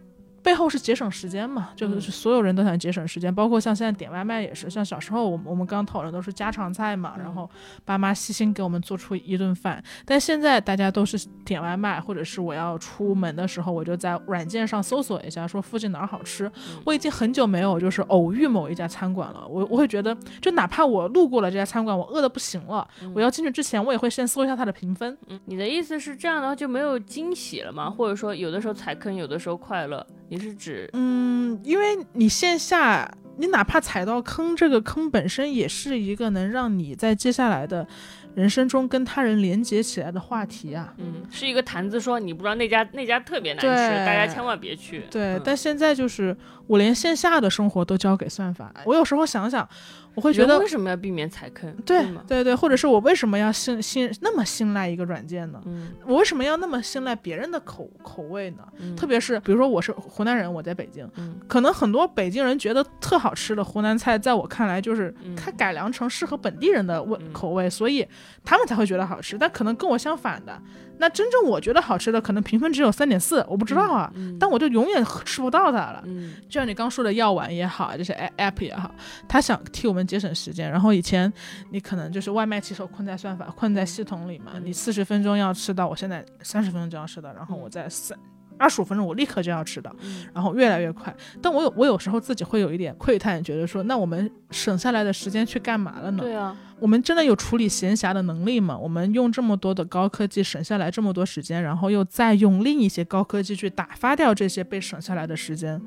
[0.44, 7.50] 背后是节省时间嘛，就嗯是所有人都想节省时间，包括像现在点外卖也是，像小时候我们我们刚讨论都是家常菜嘛，然嗯后
[7.84, 16.46] 爸妈细心给我们做出一顿饭，但现在大家都是点外卖，或者是我要出门的时候，我就在软件上搜索一下，说附近哪儿好吃。
[16.46, 25.16] 嗯我已经很久没有就是偶遇某一家餐馆了，我我会觉得，就哪怕我路过了这家餐馆，我饿的不行了，我要进去之前，我也会先搜一下它的评分。
[25.28, 27.88] 嗯，你的意思是这样的话就没有惊喜了吗？
[27.88, 30.04] 或者说有的时候踩坑，有的时候快乐？
[30.34, 37.86] 你是指嗯，因为你线下，你哪怕踩到坑，这个坑本身也是一个能让你在接下来的
[38.34, 40.92] 人生中跟他人连接起来的话题啊。
[40.98, 43.66] 嗯是一个坛子说你不知道那家那家特别难吃，
[44.06, 45.04] 大家千万别去。
[45.10, 49.68] 对，嗯但现在就是我连线下的生活都交给算法，我有时候想想，
[50.14, 51.72] 我会觉得为，什么要避免踩坑？
[51.84, 52.04] 对？
[52.26, 55.60] 对对，或者是我为什么要信信那么信赖一个软件呢？
[55.66, 58.64] 嗯我为什么要那么信赖别人的口口味呢？
[58.78, 68.06] 嗯，特别是比如说我是湖南人，我在北京，嗯可能很多北京人觉得特好吃的湖南菜，在我看来就是嗯它改良成适合本地人的味嗯口味，所以
[68.44, 69.38] 他们才会觉得好吃。
[69.38, 70.60] 但可能跟我相反的，
[70.98, 74.10] 那真正我觉得好吃的，可能评分只有三点四，我不知道啊。
[74.14, 76.02] 嗯但我就永远吃不到它了。
[76.06, 78.94] 嗯就像你刚说的药丸也好，就是 app 也好，
[79.28, 80.70] 它想替我们节省时间。
[80.70, 81.32] 然后以前
[81.70, 88.18] 你可能就是外卖骑手困在算法、困在系统里嘛，你四十分钟要吃到，我现在三十分钟就要吃到，然后我在三
[88.64, 89.94] 二十五分钟我立刻就要吃到，
[90.32, 91.14] 然后越来越快。
[91.42, 96.22] 但我有我有时候自己会有一点窥探，觉得说，那我们省下来的时间去干嘛了呢？
[96.22, 98.78] 对啊，我们真的有处理闲暇的能力吗？
[98.78, 105.78] 我们用这么多的高科技省下来这么多时间，然后又再用另一些高科技去打发掉这些被省下来的时间，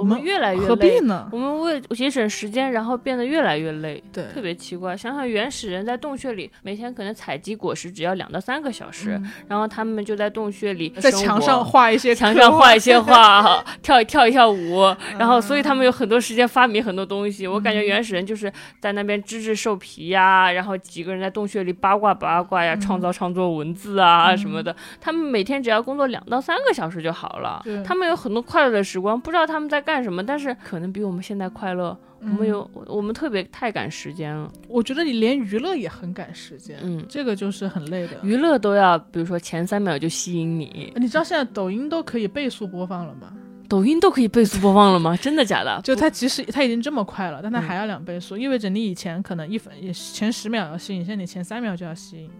[0.00, 1.00] 我们越来越何必累。
[1.00, 1.28] 呢？
[1.32, 4.96] 我们为节省时间，然后变得越来越累，对特别奇怪。
[4.96, 17.46] 想想原始人在洞穴里每天可能采集果实只要两到三个小时，然后他们就在洞穴里在墙上画一些墙上画一些 画，跳一跳一跳舞，然后所以他们有很多时间发明很多东西。
[17.46, 24.74] 我感觉原始人就是在那边织织兽皮呀，然后几个人在洞穴里八卦八卦呀，创造创作文字啊什么的。
[25.00, 31.96] 他们每天只要工作两到三个小时就好了，他们有很多快乐的时光，不知道他们在干什么，但是可能比我们现在快乐。
[32.22, 38.18] 我们有我们特别太赶时间了，我觉得你连娱乐也很赶时间，嗯，这个就是很累的。
[38.22, 43.32] 娱乐都要，比如说前三秒就吸引你，你知道现在抖音都可以倍速播放了吗？
[43.70, 45.16] 抖音都可以倍速播放了吗？
[45.16, 45.80] 真的假的？
[45.82, 52.30] 就它其实它已经这么快了，但它嗯还要两倍速，意味着你以前可能一分也前十秒要吸引，现在你前三秒就要吸引。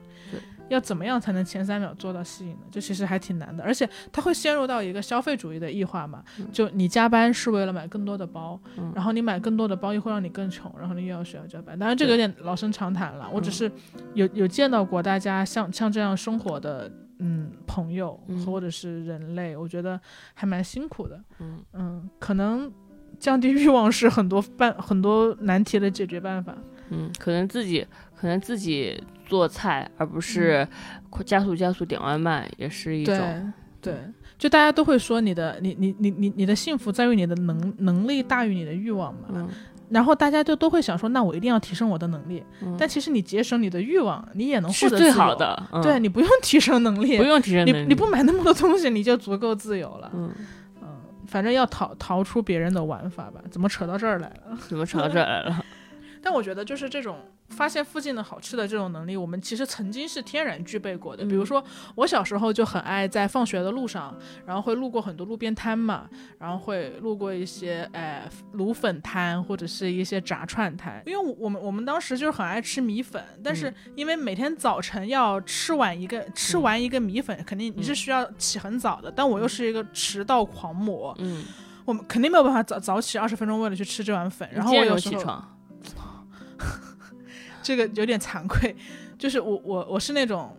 [0.70, 2.60] 要怎么样才能前三秒做到吸引呢？
[2.70, 6.24] 这其实还挺难的，而且它会陷入到一个消费主义的异化嘛。
[6.52, 11.78] 就你加班是为了买更多的包，嗯然后你买更多的包又会让你更穷，然后你又要需要加班。
[11.78, 13.70] 当然这个有点老生常谈了，我只是
[14.14, 20.00] 有有见到过大家像像这样生活的嗯朋友嗯或者是人类，我觉得
[20.34, 21.20] 还蛮辛苦的。
[21.40, 22.72] 嗯嗯，可能
[23.18, 26.56] 降低欲望是很多办很多难题的解决办法。
[26.90, 29.00] 嗯，可能自己可能自己
[29.30, 30.66] 做菜，而不是
[31.24, 33.52] 加速加速点外卖，也是一种。
[33.80, 33.94] 对，
[34.36, 39.28] 就大家都会说你的你你你你你的幸福在于你的能能力大于你的欲望嘛。
[39.32, 39.48] 嗯
[39.90, 42.40] 然后大家就都会想说，那我一定要提升我的能力。
[42.62, 45.10] 嗯但其实你节省你的欲望，你也能获得最。
[45.10, 45.60] 好的。
[45.72, 47.72] 嗯对，你不用提升能力， 不用提升能力。
[47.72, 50.08] 你你不买那么多东西，你就足够自由了。
[50.14, 50.32] 嗯，
[50.80, 50.88] 嗯，
[51.26, 53.40] 反正要逃逃出别人的玩法吧。
[53.50, 54.56] 怎么扯到这儿来了？
[54.68, 55.64] 怎么扯到这儿来了？
[56.22, 57.16] 但我觉得就是这种
[57.50, 61.24] 发现附近的好吃的这种能力，我们其实曾经是天然具备过的。
[61.24, 61.62] 比如说，
[61.94, 71.02] 我小时候就很爱在放学的路上，然后会路过很多路边摊嘛，然后会路过一些呃卤粉摊或者是一些炸串摊。
[71.04, 81.44] 因为我我们我们当时就是很爱吃米粉，但是因为每天早晨要吃完一个吃完一个米粉，肯定你是需要起很早的，但我又是一个迟到狂魔，嗯，
[81.84, 84.48] 我们肯定没有办法早早起二十分钟为了去吃这碗粉。
[84.52, 85.58] 然后我有时候起床，
[87.62, 88.74] 这个有点惭愧，
[89.18, 90.56] 就是我我我是那种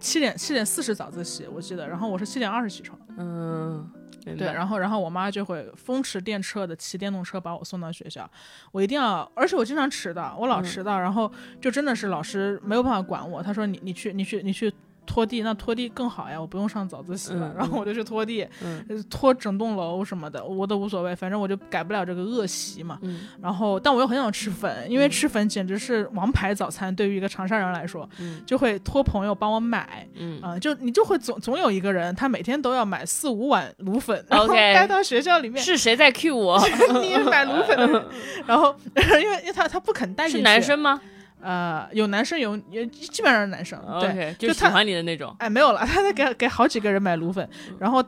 [0.00, 3.90] 七点七点四十早自习，我记得，然后我是七点二十起床，嗯，
[4.24, 8.28] 对，然后然后我妈就会风驰电掣的骑电动车把我送到学校，
[8.70, 10.64] 我一定要，而且我经常迟到，我老嗯。
[10.64, 11.30] 迟到，然后
[11.60, 14.72] 就真的是老师没有办法管我，他说你你去你去你去。
[15.04, 18.84] 拖地那拖地更好呀，我不用上早自习了，嗯然后我就去拖地，嗯。
[18.88, 22.98] 呃拖整栋楼什么的，我都无所谓，反正我就改不了这个恶习嘛。
[23.02, 23.20] 嗯。
[23.40, 28.42] 然后，但我又很想吃粉，因为吃粉简直是王牌早餐，对于一个长沙人来说，嗯。
[28.46, 30.40] 就会托朋友帮我买，嗯。
[30.40, 36.58] 啊、就你就会总总有一个人，他每天都要买四五碗卤粉，然后带到学校里面，是谁在 cue 我？
[37.02, 38.04] 你也买卤粉的人，
[38.46, 41.00] 然后 因为因为他他不肯带进去，是男生吗
[41.42, 45.34] 呃，有男生有也基本上是男生，对就喜欢你的那种。
[45.40, 47.76] 哎，没有了， 他在给给好几个人买卤粉，嗯。
[47.80, 48.02] 然后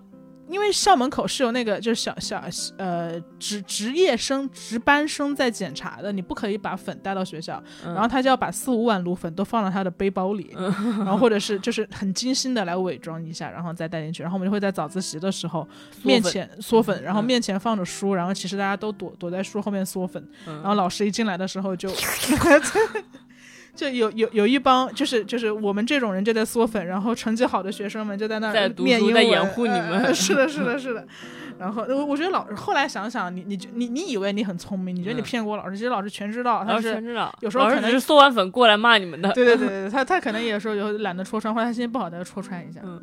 [0.46, 2.40] 因为校门口是有那个就是小小
[2.76, 7.92] 呃职职业生值班生在检查的，你不可以把粉带到学校，嗯。
[7.92, 15.66] 然后他就要把四五碗卤粉都放到他的背包里， 然后或者是就是很精心的来伪装一下，然后再带进去，然后我们就会在早自习的时候
[16.02, 20.54] 面前嗦粉，然后嗯面前放着书，然后其实大家都躲躲在书后面嗦粉，嗯。
[20.56, 21.90] 然后老师一进来的时候就。
[23.74, 31.04] 就有有有一帮就是就是我们这种人就在嗦粉，然后成绩好的学生们就在那儿在读在掩护你呃们呃 是的，是的，是的。
[31.58, 39.32] 然后我我觉得老师后来想想，你你你你以为你很聪明，你觉得你嗯骗过老师，其实老师全知道，他是全知道，有时候可能是嗦完粉过来骂你们的。
[39.32, 42.80] 对对对对，他他可能也说有懒得戳穿，或者他心情不好，他就戳穿一下。
[42.84, 43.00] 嗯，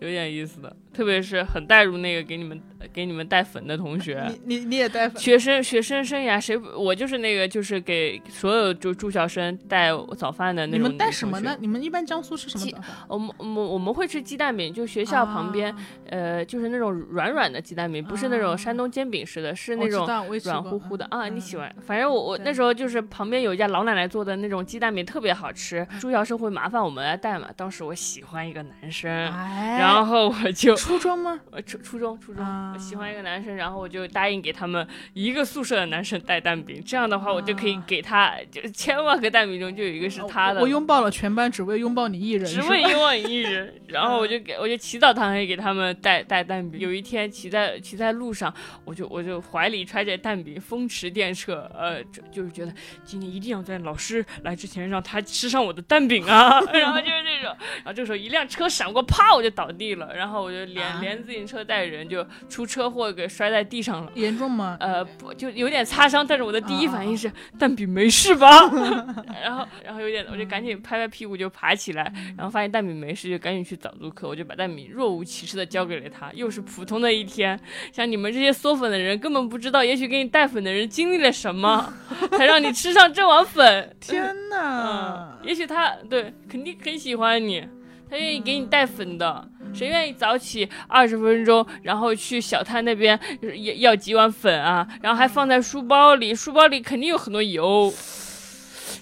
[0.00, 2.60] 有点意思的，特别是很带入那个给你们
[2.92, 4.24] 给你们带粉的同学。
[4.44, 10.84] 你你你也带粉，学生学生生涯，谁不我就是那个就是给所有就住校生带早饭的那种。
[10.84, 11.56] 你们带什么呢？？
[11.60, 12.96] 你们一般江苏吃什么早饭？
[13.08, 15.78] 我们我们我们会吃鸡蛋饼，就学校旁边，啊
[16.10, 20.06] 呃，就是那种软软的鸡蛋饼，不是那种山东煎饼似的，是那种
[20.44, 21.28] 软乎乎的啊。
[21.28, 21.74] 嗯你喜欢？
[21.86, 25.86] 反正我我那时候就是旁边有一家老奶奶做的那种鸡蛋饼，特别好吃。
[25.98, 27.48] 住校生会麻烦我们来带嘛。
[27.56, 31.38] 当时我喜欢一个男生，然后我就初中吗？
[31.52, 40.60] 呃初初中初中、啊我喜欢一个男生，然后我就答应给他们一个宿舍的男生带蛋饼，这样的话我就可以啊给他，就千万个蛋饼中就有一个是他的。
[40.60, 42.44] 我拥抱了全班，只为拥抱你一人。
[42.44, 46.80] 只为拥抱你一人，然后我就给我就祈祷堂可以给他们带带蛋饼。
[46.80, 48.52] 有一天骑在骑在路上，
[48.84, 52.74] 我就我就怀里揣着蛋饼，风驰电掣，呃，就就是觉得
[53.04, 64.12] 今天一定要在老师来之前让他吃上我的蛋饼啊， 然后就是这种，然后这时候一辆车闪过，啪我就倒地了，然后我就连、啊连自行车带人就出车祸给摔在地上了。
[64.14, 64.76] 严重吗？
[64.80, 68.48] 呃，不，就有点擦伤，但是我的第一反应啊是蛋饼没事吧？
[69.42, 76.30] 然后，然后有点，我就赶紧拍拍屁股就爬起来，然后发现蛋饼没事，就赶紧去找租客，我就把蛋饼若无其事的交给了他。
[76.32, 77.58] 又是普通的一天，
[77.92, 81.92] 像你们这些嗦粉的人根本不知道，也许给你带粉的人经历了什么，
[82.32, 83.94] 才让你吃上这碗粉。
[84.00, 85.38] 天嗯，！
[85.42, 87.66] 也许他对肯定很喜欢你，
[88.12, 89.42] 他愿意给你带粉的。
[89.72, 94.86] 谁愿意早起二十分钟，然后去小摊那边要要几碗粉啊？
[95.00, 97.90] 然后还放在书包里，书包里肯定有很多油。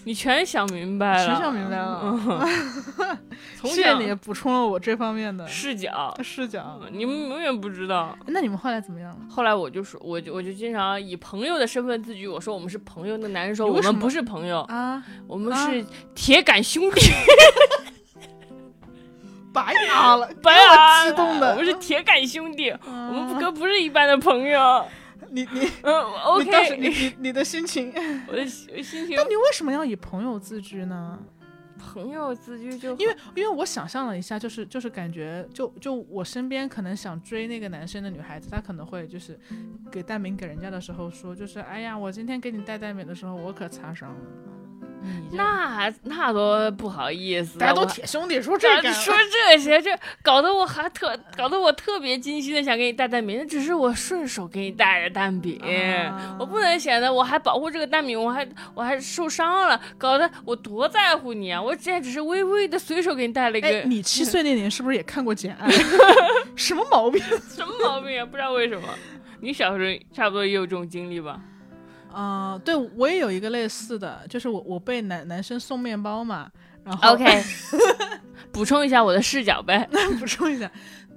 [0.04, 2.00] 你全想明白了，全想明白了。
[2.04, 3.18] 嗯
[3.64, 6.80] 谢谢你补充了我这方面的视角，视角。
[6.92, 8.16] 你们永远不知道。
[8.28, 9.18] 那你们后来怎么样了？
[9.28, 13.16] 后来我就说，我就我就经常以朋友的身份自居，我说我们是朋友。
[13.16, 15.84] 那男人说我们不是朋友，啊，我们啊是
[16.14, 17.00] 铁杆兄弟。
[19.52, 21.50] 拔牙 了，白给我啊，激动的。
[21.52, 24.84] 我们是铁杆兄弟，我们不啊可不是一般的朋友。
[25.30, 27.92] 你你嗯，OK，你你的心情，
[28.26, 31.18] 我的心心情那你为什么要以朋友自居呢？
[31.78, 39.38] 朋友自居就因为因为我想象了一下，就是就是感觉就就我身边可能想追那个男生的女孩子，她可能会就是
[39.90, 44.16] 给蛋饼给人家的时候说，就是哎呀，我今天给你带蛋饼的时候，我可擦伤了。
[45.32, 49.14] 那那多不好意思啊，大家都铁兄弟，说这个说
[49.48, 49.90] 这些，这
[50.22, 61.62] 搞得我还特搞得我特别精心的想给你带蛋饼，那只是我顺手给你带的蛋饼，啊我不能显得我还保护这个蛋饼，我还我还受伤了，搞得我多在乎你啊！
[61.62, 65.68] 我之前只是微微的随手给你带了一个，哎，你七岁那年是不是也看过《简爱
[66.56, 67.22] 》？什么毛病？
[67.48, 68.26] 什么毛病啊？
[68.26, 68.82] 不知道为什么。
[69.40, 71.40] 你小时候差不多也有这种经历吧？
[72.12, 76.50] 啊、对我也有一个类似的，就是我我被男男生送面包嘛，
[76.84, 77.24] 然后 OK，
[78.52, 79.88] 补充一下我的视角呗。
[80.18, 80.70] 补充一下，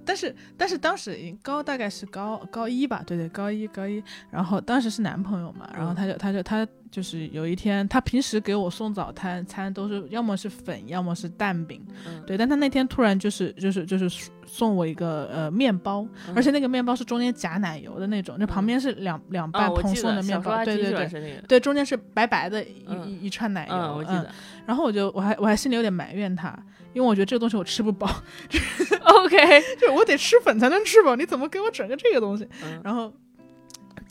[0.05, 21.41] 但是但是当时高大概是高高一吧，对对，高一高一，然后当时是男朋友嘛，然后他就他就他就是有一天，他平时给我送早餐餐都是要么是粉，要么是蛋饼，嗯对，但他那天突然就是就是就是送我一个呃面包，嗯而且那个面包是中间夹奶油的那种，就旁边是两两啊，半蓬松的面包，对对对。
[21.47, 24.29] 对，中间是白白的一、嗯一一串奶油，嗯，我记得。
[24.67, 26.55] 然后我就我还我还心里有点埋怨他，
[26.93, 28.07] 因为我觉得这个东西我吃不饱，
[29.03, 32.47] OK，就是我得吃粉才能吃饱，你怎么给我整个这个东西？
[32.63, 33.11] 嗯然后，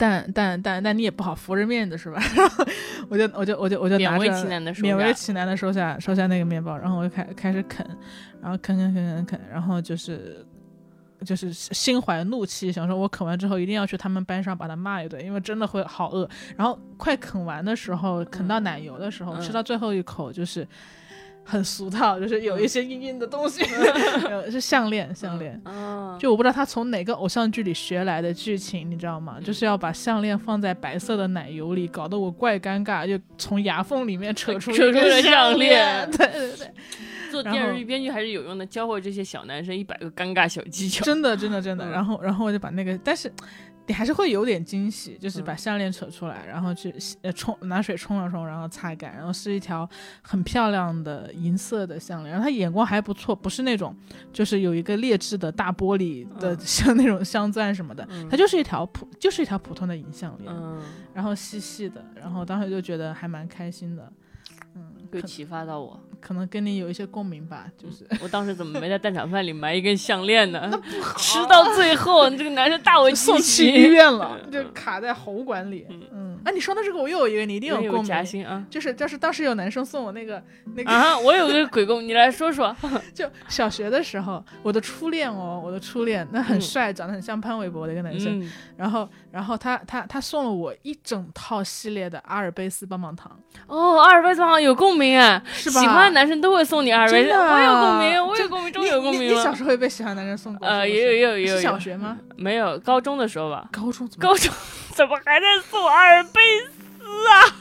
[0.03, 2.19] 但但但但你也不好扶着面子是吧？
[2.35, 2.65] 然后
[3.09, 7.85] 我就我就我就我就勉为其难的勉为其难的收下收下那个面包，然后我就开开始啃，
[8.41, 10.45] 然后啃啃啃啃啃，然后就是。
[11.25, 16.29] 就是心怀怒气，想说我啃完之后一定要去他们班上把他骂一顿，因为真的会好饿。
[16.57, 20.67] 然后快啃完的时候，啃到奶油的时候，嗯吃到最后一口就是
[21.45, 23.61] 很俗套，就是有一些硬硬的东西，
[24.31, 25.61] 有是项链，项链。
[25.65, 29.37] 嗯，就我不知道他从哪个偶像剧里学来的剧情，你知道吗？
[29.43, 36.09] 就是要把项链放在白色的奶油里，搞得我怪尴尬，就从牙缝里面扯出扯出项项链。
[36.11, 36.71] 对对对，
[37.29, 41.03] 做电视剧编剧还是有用的，教会这些小男生一百个尴尬小技巧。
[41.03, 41.85] 真的真的真的。
[41.85, 41.91] 嗯。
[41.91, 43.31] 然后然后我就把那个，但是
[43.85, 49.87] 你还是会有点惊喜，就是把嗯项链扯出来，然后去呃冲拿水冲了冲，然后擦干，然后是一条
[50.21, 53.95] 很漂亮的银色的项链，然后他眼光还不错，不是那种
[54.31, 60.81] 就是有一个劣质的大玻璃的嗯像那种镶钻什么的，嗯它就是一条普就是一条普通的银项链，嗯，
[61.13, 64.11] 然后细细的，然后当时就觉得还蛮开心的。
[64.75, 65.99] 嗯，可有启发到我。
[66.25, 70.71] 可能跟你有一些共鸣吧，就是我当时怎么没在蛋炒饭里埋一根项链呢？
[71.17, 75.85] 吃到最后，这个男生大为送去医院了，嗯就卡在喉管里。
[75.89, 78.03] 嗯嗯，啊，你说的这个我又有一个，你一定有共鸣。
[78.05, 80.41] 夹心啊就是就是当时有男生送我那个
[80.75, 81.17] 那个，啊！
[81.19, 82.73] 我有个鬼共，你来说说。
[83.13, 88.39] 就小学的时候，我的初恋哦，我的初恋，那很嗯帅，长得很像潘玮柏的一个男生。
[88.39, 95.79] 嗯，然后然后他他他送了我一整套系列的阿尔卑斯棒棒糖，哦，阿尔卑斯棒棒有共鸣啊，是吧？
[95.81, 99.51] 喜欢的男生都会送你阿尔卑斯，我有共鸣，我有共鸣，终于有共鸣你你小。
[99.55, 100.67] 时候也被喜欢的男生送过？
[100.67, 102.19] 呃，也有也有也有，是小学吗？
[102.37, 103.67] 没有，高中的时候吧。
[103.71, 104.27] 高中怎么？
[104.27, 104.53] 高中
[104.93, 107.57] 怎么还在送阿尔卑斯啊？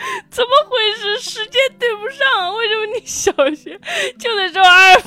[0.30, 1.18] 怎么回事？
[1.20, 3.78] 时间对不上，为什么你小学
[4.18, 5.04] 就得说阿尔卑？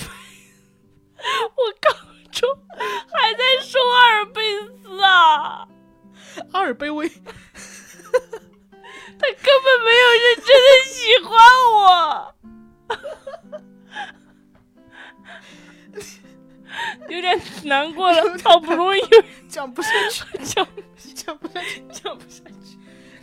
[1.56, 1.90] 我高
[2.36, 2.50] 中
[3.12, 4.38] 还在说阿尔卑
[4.84, 5.66] 斯啊！
[6.52, 7.22] 阿尔卑微，他
[9.22, 11.32] 根本没有认真的喜欢
[11.74, 12.36] 我，
[17.08, 18.22] 有点难过了。
[18.44, 19.02] 好不容易
[19.48, 20.68] 讲不下去，讲
[21.16, 22.78] 讲不下去， 讲不下去，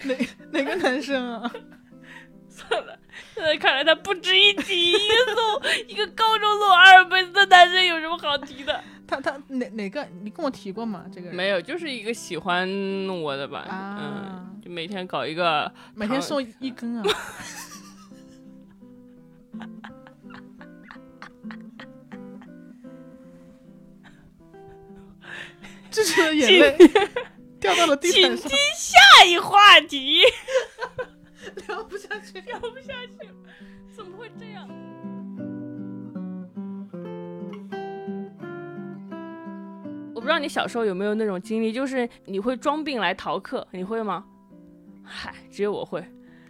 [0.08, 0.16] 哪
[0.50, 1.52] 哪个男生啊？
[2.48, 2.98] 算了。
[3.34, 8.82] 现在看来他不值一提，一个送一个高中送阿尔卑斯的男生有什么好提的？
[9.12, 10.06] 他他哪哪个？
[10.22, 11.04] 你跟我提过吗？
[11.12, 12.66] 这个人没有，就是一个喜欢
[13.08, 17.04] 我的吧，啊嗯，就每天搞一个每天送一根啊。
[25.90, 26.74] 这是的眼泪
[27.60, 30.22] 掉到了地上听，下一话题。
[31.68, 32.40] 聊不下去。
[32.40, 33.34] 聊不下去了，
[33.94, 34.66] 怎么会这样？
[40.22, 44.24] 不知道你小时候有没有那种经历，就是你会装病来逃课，你会吗？
[45.02, 46.00] 嗨，只有我会。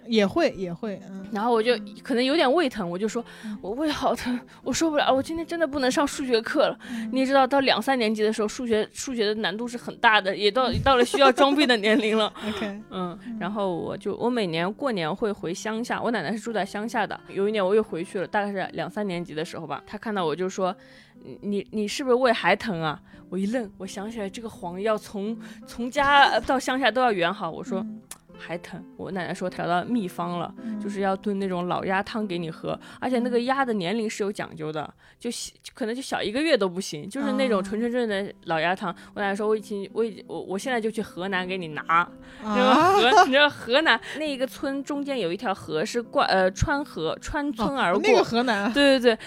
[0.07, 1.73] 也会也会，嗯，然后我就
[2.03, 3.25] 可能有点胃疼，我就说
[3.61, 6.79] 我胃好疼，我受不了，我今天真的不能上数学课了。
[7.13, 12.33] 你也知道，到两三年级的时候，数学数学的难度是很大的，也到到了需要装病的年龄了。
[12.49, 17.19] OK，嗯，然后我就我每年过年会回乡下，我奶奶是住在乡下的。
[17.29, 20.75] 有一年我又回去了，大概是两三年级的时候吧，她看到我就说
[21.23, 23.01] ：“你你你是不是胃还疼啊？”
[23.31, 27.87] 我一愣，我想起来这个黄要从从家到乡下都要圆好，我说。
[28.43, 38.95] 还疼，我奶奶说调到秘方了，就是要炖那种老鸭汤给你喝，而且那个鸭的年龄是有讲究的，就小可能就小一个月都不行，就是那种哦纯纯正的老鸭汤。
[39.15, 42.05] 我奶奶说我已经我已我我现在就去河南给你拿，
[42.43, 48.03] 河， 你知道河南那一个村中间有一条河是贯呃穿河穿村而过。
[48.03, 49.19] 那个河南啊，对对对，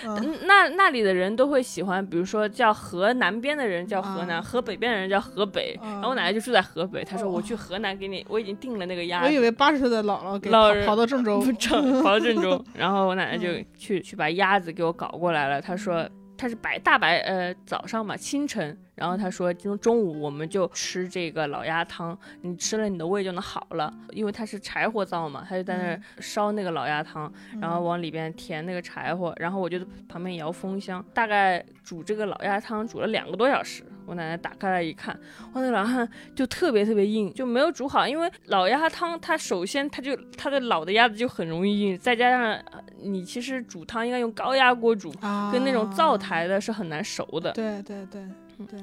[0.46, 5.74] 那那里的人都会喜欢，比如说叫河南边的人叫河南，啊河北边的人叫河北。
[5.82, 11.40] 啊然后我奶奶就住在河北，她说哦我去河南给你，我已经订了那个鸭我以为八十岁的姥姥给老人跑跑到郑州
[12.04, 13.66] 跑到郑州，然后我奶奶就嗯。
[13.78, 15.62] 去去把鸭子给我搞过来了。
[15.62, 27.32] 她说她是白大白呃早上嘛清晨，然后她说今天中午我们就吃这个老鸭汤，你吃了你的胃就能好了，因为它是柴火灶嘛，她就在那儿烧那个老鸭汤，
[27.62, 29.80] 然后往里边填那个柴火，然后我就
[30.10, 33.84] 旁边摇风箱，大概煮这个老鸭汤煮了两个多小时。
[34.06, 35.18] 我奶奶打开来一看，
[35.54, 38.08] 哇，那老汉就特别特别硬，就没有煮好。
[38.08, 47.52] 因为老鸭汤它首先它就它的老的鸭子就很容易硬，再加上呃你其实煮汤应该用高压锅煮，啊，跟那种灶台的是很难熟的。
[47.52, 48.24] 对对对对，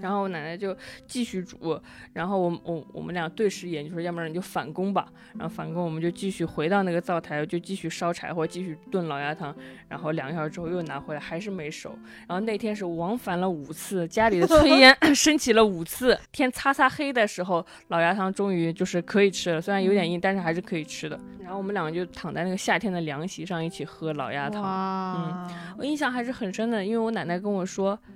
[0.00, 1.80] 然后我奶奶就继续煮，
[2.12, 5.06] 然后我我我们俩对视一眼，就说要不然你就返工吧。
[5.38, 9.54] 然后返工，我们就继续回到那个灶台，就继续烧柴火，继续炖老鸭汤。
[9.88, 11.96] 然后两个小时之后又拿回来，还是没熟。
[12.28, 16.18] 然后那天是往返了五次，家里的炊烟 升起了五次。
[16.30, 21.18] 天擦擦黑的时候，老鸭汤终于就是可以吃了，虽然有点硬，但是还是可以吃的。
[21.40, 24.62] 然后我们两个就躺在那个夏天的凉席上一起喝老鸭汤。
[24.62, 28.10] 嗯，我印象还是很深的，因为我奶奶跟我说，唉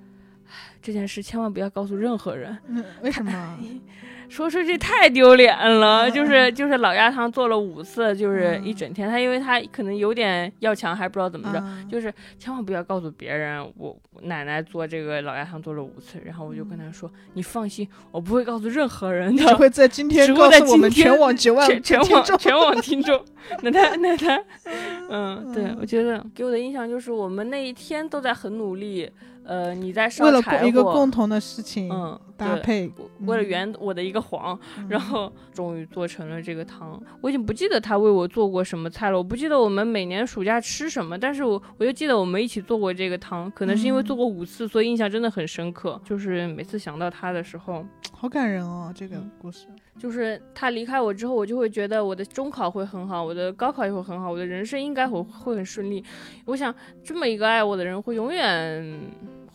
[0.82, 3.58] 这件事千万不要告诉任何人，嗯，为什么？
[4.28, 6.10] 说出去太丢脸了。
[6.10, 9.08] 就是就是老鸭汤做了五次，就是一整天。
[9.08, 16.20] 他因为他可能有点要强，还不知道怎么着，啊就是千万不要告诉别人，我我奶奶做这个老鸭汤做了五次。
[16.24, 19.44] 然后我就跟他说，你放心，我不会告诉任何人的。
[19.44, 23.24] 只会在今天告诉我们全网几万全网全网听众，
[23.62, 24.42] 那他那他，
[25.08, 29.08] 嗯，对我觉得给我的印象就是我们那一天都在很努力，
[29.46, 32.90] 呃，你在烧为了一个共同的事情嗯搭配，
[33.20, 37.00] 为了嗯圆我的一个谎，然后终于做成了这个汤。
[37.20, 46.00] 我已经不记得他为我做过什么菜了，我不记得我们每年暑假吃什么，但是我我就记得我们一起做过这个汤，可能是因为做过五次，所以印象真的很深刻。
[46.04, 49.66] 就是每次想到他的时候， 好感人哦，这个嗯故事。
[49.98, 56.04] 就是他离开我之后，我就会觉得我的中考会很好，我的高考也会很好，我的人生应该会会很顺利。
[56.44, 59.00] 我想这么一个爱我的人，会永远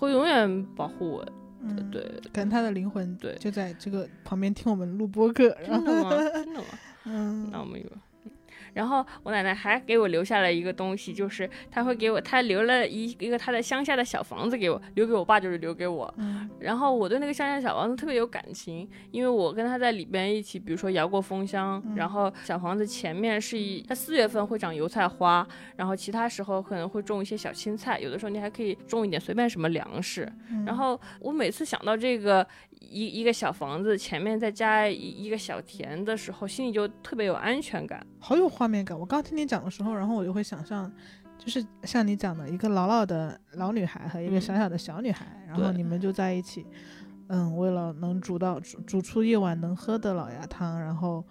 [0.02, 1.26] 会永远保护我。
[1.62, 2.02] 嗯，对，
[2.34, 6.10] 可能他的灵魂对就在这个旁边听我们录播客，然后真的吗？
[6.34, 6.66] 真的吗？
[7.06, 7.88] 嗯那我们有。
[8.74, 16.14] 然后我奶奶还给我留下了一个东西，就是她会给我，她留了一一个她的乡下的小房子给我，留给我爸就是留给我。
[16.18, 30.32] 嗯然后我对那个乡下小房子特别有感情，因为我跟他在里边一起，比如说摇过风箱，然后小房子前面是一，它四月份会长油菜花，然后其他时候可能会种一些小青菜，有的时候你还可以种一点随便什么粮食。
[30.66, 32.46] 然后我每次想到这个
[32.82, 38.06] 一一个小房子，前面再加一一个小田的时候，心里就特别有安全感。
[38.20, 39.00] 好有画面感。
[39.00, 40.92] 我刚听你讲的时候，然后我就会想象，
[41.38, 46.66] 就是像你讲的一个老老的老女孩和一个嗯小小的小女孩，然后你们就在一起，
[47.28, 51.24] 嗯，为了能煮到煮煮出一碗能喝的老鸭汤，然后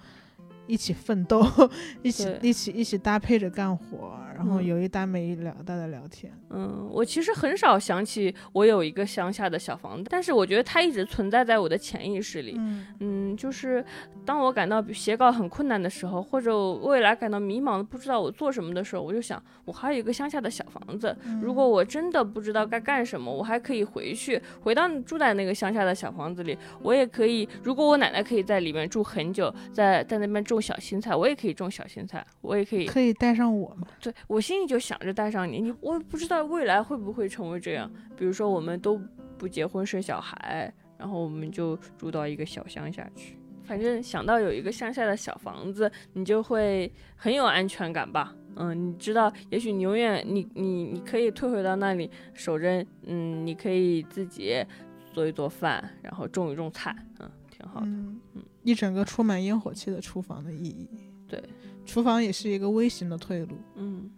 [0.66, 1.44] 一起奋斗，
[2.02, 6.32] 一起一起一起搭配着干活，然后嗯有一搭没一了搭的聊天。
[6.48, 12.54] 嗯，我其实很少想起我有一个乡下的小房子，但是我觉得它一直存在在我的潜意识里。
[12.56, 13.84] 嗯嗯，就是
[14.24, 21.14] 当我感到写稿很困难的时候，或者未来感到迷茫，不知道我做什么的时候，我就想，我还有一个乡下的小房子。
[21.42, 26.56] 如果我真的不知道该干什么，我还可以回去，回到住在那个乡下的小房子里。
[26.82, 32.86] 我也可以，如果我奶奶可以在里面住很久，在在那边种小青菜，我也可以种小青菜，我也可以。
[32.86, 33.86] 可以带上我吗？
[34.00, 37.90] 对我心里就想着带上你，你我也不知道未来会不会成为这样。
[38.16, 38.96] 比如说我们都
[39.36, 43.36] 不结婚生小孩，然后我们就住到一个小乡下去。
[43.64, 48.32] 反正想到有一个乡下的小房子，你就会很有安全感吧。
[48.54, 54.64] 嗯，你知道，也许你永远你你你可以退回到那里守着，嗯，你可以自己
[55.12, 57.86] 做一做饭，然后种一种菜，嗯，挺好的。
[57.86, 58.20] 嗯，
[58.62, 60.88] 一整个充满烟火气的厨房的意义。
[61.26, 61.42] 对，
[61.84, 63.56] 厨房也是一个微型的退路。
[63.76, 64.10] 嗯，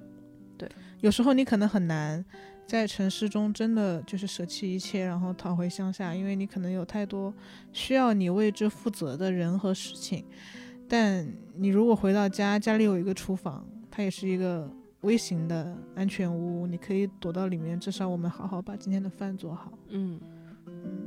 [1.00, 2.24] 有时候你可能很难
[2.66, 7.32] 在城市中真的就是舍弃一切，然后逃回乡下，因为你可能有太多
[7.72, 10.24] 需要你为之负责的人和事情。
[10.88, 14.70] 但你如果回到家，家里有一个厨房，它也是一个
[15.00, 19.72] 微型的安全屋，你可以躲到里面，至少我们好好把今天的饭做好。
[19.88, 20.20] 嗯。
[20.64, 21.01] 每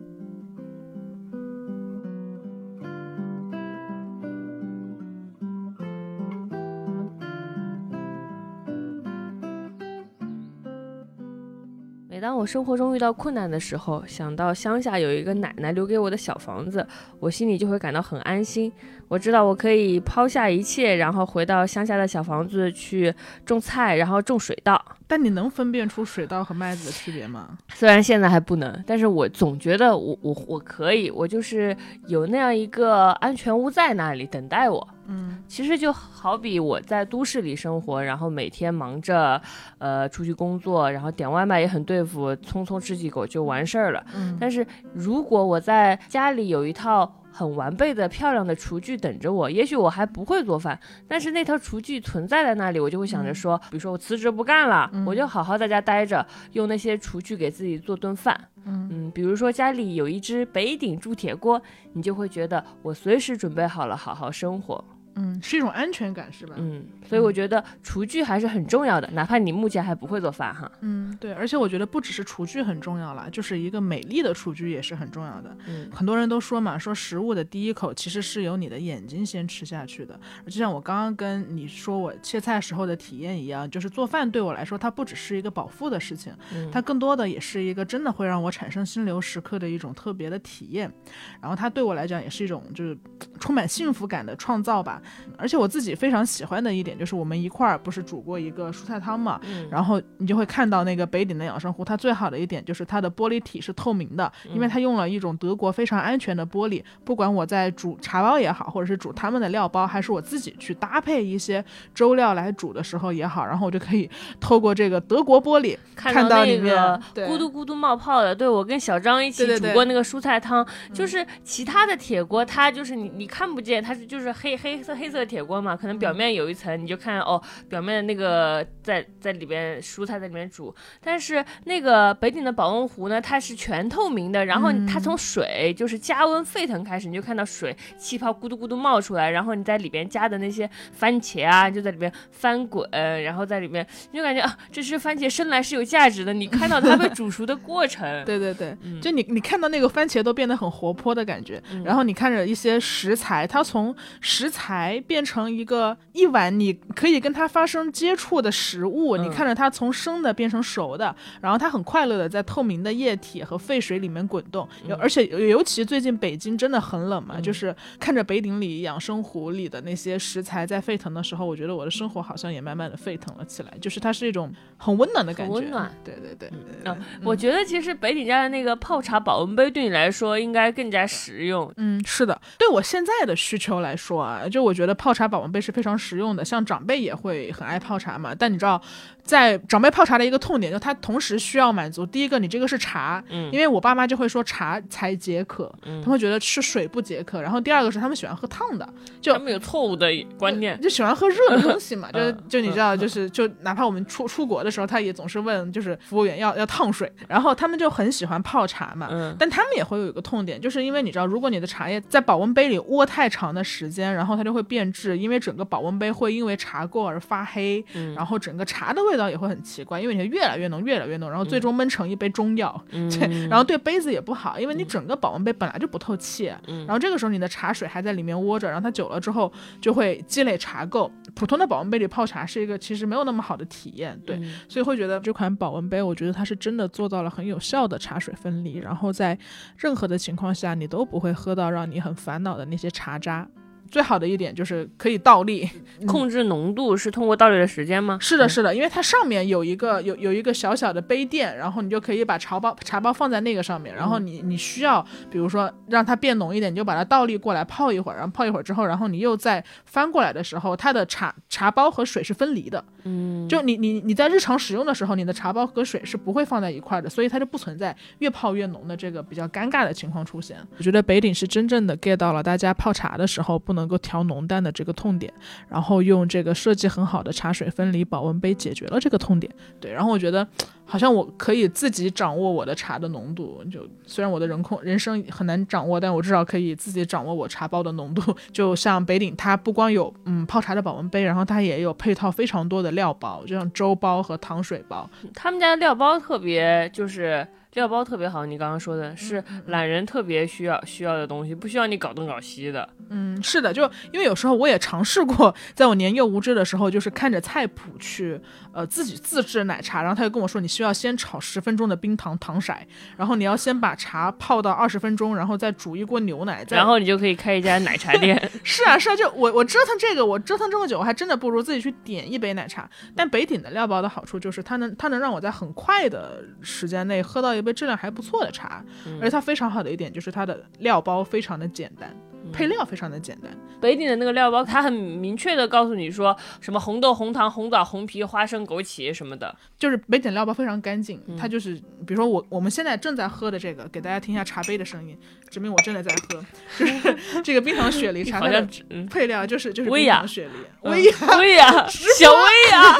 [12.25, 16.83] 当我生活中遇到困难的时候，想到乡下有一个奶奶留给我的小房子，
[17.19, 18.73] 我心里就会感到很安心。
[19.07, 23.13] 我知道我可以抛下一切，然后回到乡下的小房子去
[23.45, 24.83] 种菜，然后种水稻。
[25.07, 27.57] 但你能分辨出水稻和麦子的区别吗？
[27.73, 31.75] 虽然现在还不能，但是我总觉得我我我可以，我就是
[32.07, 34.87] 有那样一个安全屋在那里等待我。
[35.07, 39.39] 嗯其实就好比我在都市里生活，然后每天忙着，
[39.77, 44.03] 呃，出去工作，然后点外卖也很对付，匆匆吃几口就完事儿了。
[44.15, 58.39] 嗯但是如果我在家里有一套很完备的、漂亮的厨具等着我，也许我还不会做饭，但是那套厨具存在在那里，我就会想着说，比如说我辞职不干了，嗯我就好好在家待着，用那些厨具给自己做顿饭。
[58.63, 64.81] 嗯嗯，比如说家里有一只北鼎铸铁锅，你就会觉得我随时准备好了好好生活。
[65.15, 66.55] 嗯，是一种安全感，是吧？
[66.57, 70.69] 嗯，所以我觉得厨具还是很重要的，哪怕你目前还不会做饭哈。
[70.81, 75.55] 嗯，对，而且我觉得不只是厨具很重要啦，就是一个美丽的厨具也是很重要的。
[75.67, 80.19] 嗯很多人都说嘛，说食物的第一口其实是由你的眼睛先吃下去的。
[80.45, 90.91] 就像我刚刚跟你说我切菜时候的体验一样，就是做饭对我来说，它不只是一个饱腹的事情，嗯它更多的也是一个真的会让我产生心流时刻的一种特别的体验。
[91.39, 92.97] 然后它对我来讲也是一种就是
[93.39, 95.01] 充满幸福感的创造吧。
[95.37, 106.83] 而且我自己非常喜欢的一点就是我们一块儿不是煮过一个蔬菜汤嘛，嗯然后你就会看到那个北鼎的养生壶，它最好的一点就是它的玻璃体是透明的，因为它用了一种德国非常安全的玻璃。
[107.03, 111.63] 不管我在煮茶包也好，或者是煮他们的料包，还是我自己去搭配一些
[111.93, 114.09] 粥料来煮的时候也好，然后我就可以
[114.39, 130.73] 透过这个德国玻璃看看到里那个咕嘟咕嘟冒泡的，对我跟小张一起煮过那个蔬菜汤，就是其他的铁锅，它就是你你看不见，它是就是黑黑色黑色的铁锅嘛，可能表面有一层，你就看哦，表面的那个在在里边蔬菜在里面煮，
[131.03, 134.85] 但是那个北鼎的保温壶呢，它是全透明的，然后嗯。
[134.85, 142.87] 它从水就是加温沸腾开始，你就看到水气泡咕嘟咕嘟冒出来，然后你在里边加的那些番茄啊，就在里边翻滚，
[143.23, 148.05] 然后在里面你就感觉啊，这只番茄生来是有价值的，你看到它被煮熟的过程。
[148.25, 149.01] 对对对，嗯。
[149.01, 151.83] 就你你看到那个番茄都变得很活泼的感觉，嗯。
[151.83, 159.31] 然后你看着一些食材，它从食材变成一个一碗你可以跟它发生接触的食物，你嗯。
[159.35, 167.41] 看着它从生的变成熟的，然后它很快乐的在透明的液体和沸水里面滚动，有而且尤其最近北京真的很冷嘛，嗯。
[167.43, 175.91] 就是看着北鼎里养生壶里的那些食材在沸腾的时候，我觉得我的生活好像也慢慢的沸腾了起来，就是它是一种很温暖的感觉，温暖。
[176.03, 176.49] 对对对，
[176.89, 181.69] 啊，我觉得其实北鼎家的那个泡茶保温杯对你来说应该更加实用。
[181.77, 188.35] 嗯，是的，对我现在的需求来说啊，就我觉得泡茶保温杯是非常实用的，像长辈也会很爱泡茶嘛。
[188.35, 188.81] 但你知道，
[189.25, 197.41] 在长辈泡茶的一个痛点，就他同时需要满足第一个，你这个是茶，嗯因为我爸妈就会说茶才解渴，嗯他们会觉得吃水不解渴。
[197.41, 198.87] 然后第二个是他们喜欢喝烫的，
[199.19, 200.07] 就他们有错误的
[200.37, 200.79] 观念。
[200.79, 209.07] 就喜欢喝热的东西嘛， 就就你知道，就是就哪怕我们出出国的时候，他也总是问就是服务员要要烫水，然后他们就很喜欢泡茶嘛。
[209.09, 222.83] 嗯但他们也会有一个痛点，就是因为你知道，如果你的茶叶在保温杯里窝太长的时间，然后它就会变质，因为整个保温杯会因为茶垢而发黑，嗯然后整个茶的味道也会很奇怪，因为你会越来越浓，越来越浓，然后最终闷成一杯中药。
[222.91, 231.09] 嗯 对，然后对杯子也不好，因为你整个保温杯本来就不透气，嗯然后这个时候你的茶水还在里面窝着，然后它久了之后就会积累茶垢。
[231.33, 239.37] 普通的保温杯里泡茶是一个其实没有那么好的体验，对，嗯所以会觉得这款保温杯，我觉得它是真的做到了很有效的茶水分离，然后在
[239.77, 243.47] 任何的情况下你都不会喝到让你很烦恼的那些茶渣。
[243.89, 245.69] 最好的一点就是可以倒立，
[246.07, 248.17] 控制浓度是通过倒立的时间吗？
[248.19, 270.57] 是的，是的，因为它上面有一个有有一个小小的杯垫，然后你就可以把茶包茶包放在那个上面，然后你你需要比如说让它变浓一点，你就把它倒立过来泡一会儿，然后泡一会儿之后，然后你又再翻过来的时候，它的茶茶包和水是分离的，嗯，就你你你在日常使用的时候，你的茶包和水是不会放在一块儿的，所以它就不存在越泡越浓的这个比较尴尬的情况出现。
[270.77, 275.31] 我觉得北鼎是真正的 get 到了大家泡茶的时候不能够调浓淡的这个痛点，
[275.69, 279.53] 然后用这个设计很好的茶水分离保温杯解决了这个痛点。
[279.79, 280.47] 对，然后我觉得
[280.85, 288.35] 好像我可以自己掌握我的茶的浓度，就虽然我的人控人生很难掌握，但我至少可以自己掌握我茶包的浓度。
[288.53, 295.09] 就像北鼎，它不光有嗯泡茶的保温杯，然后它也有配套非常多的料包，就像粥包和糖水包。
[295.33, 297.45] 他们家的料包特别就是。
[297.75, 302.87] 料包特别好，你刚刚说的是懒人特别需要需要的东西，不需要你搞东搞西的。
[303.09, 308.39] 嗯，是的，就因为有时候我也尝试过，在我年幼无知的时候，就是看着菜谱去
[308.73, 312.73] 呃自己自制奶茶，然后他就跟我说，你需要先炒十分钟的冰糖糖色，
[313.17, 318.35] 然后你要先把茶泡到二十分钟，然后再煮一锅牛奶，然后你就可以开一家奶茶店。
[318.63, 322.89] 是啊是啊，就我我折腾这个，我折腾这么久，我还真的不如自己去点一杯奶茶。
[323.15, 333.51] 但北鼎的料包的好处就是它能它能让我在很快的时间内喝到一杯质量还不错的茶，嗯而且它非常好的一点就是它的料包非常的简单，嗯配料非常的简单。
[333.81, 339.55] 北鼎的那个料包，它很明确的告诉你说什么红豆、红糖、红枣、红皮、花生、枸杞什么的。
[339.77, 341.37] 就是北鼎料包非常干净，嗯。
[341.37, 345.17] 它就是比如说我我们现在正在喝的这个，给大家听一下茶杯的声音，
[345.49, 346.43] 证明我真的在喝，
[346.79, 348.67] 就是这个冰糖雪梨茶， 好像
[349.09, 350.51] 配料就是就是冰糖雪梨，
[350.83, 350.91] 嗯。
[350.91, 352.39] 薇娅薇娅，小薇
[352.71, 352.97] 娅，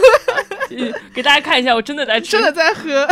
[0.78, 2.32] 嗯给大家看一下，我真的在吃。
[2.32, 3.08] 真的在喝，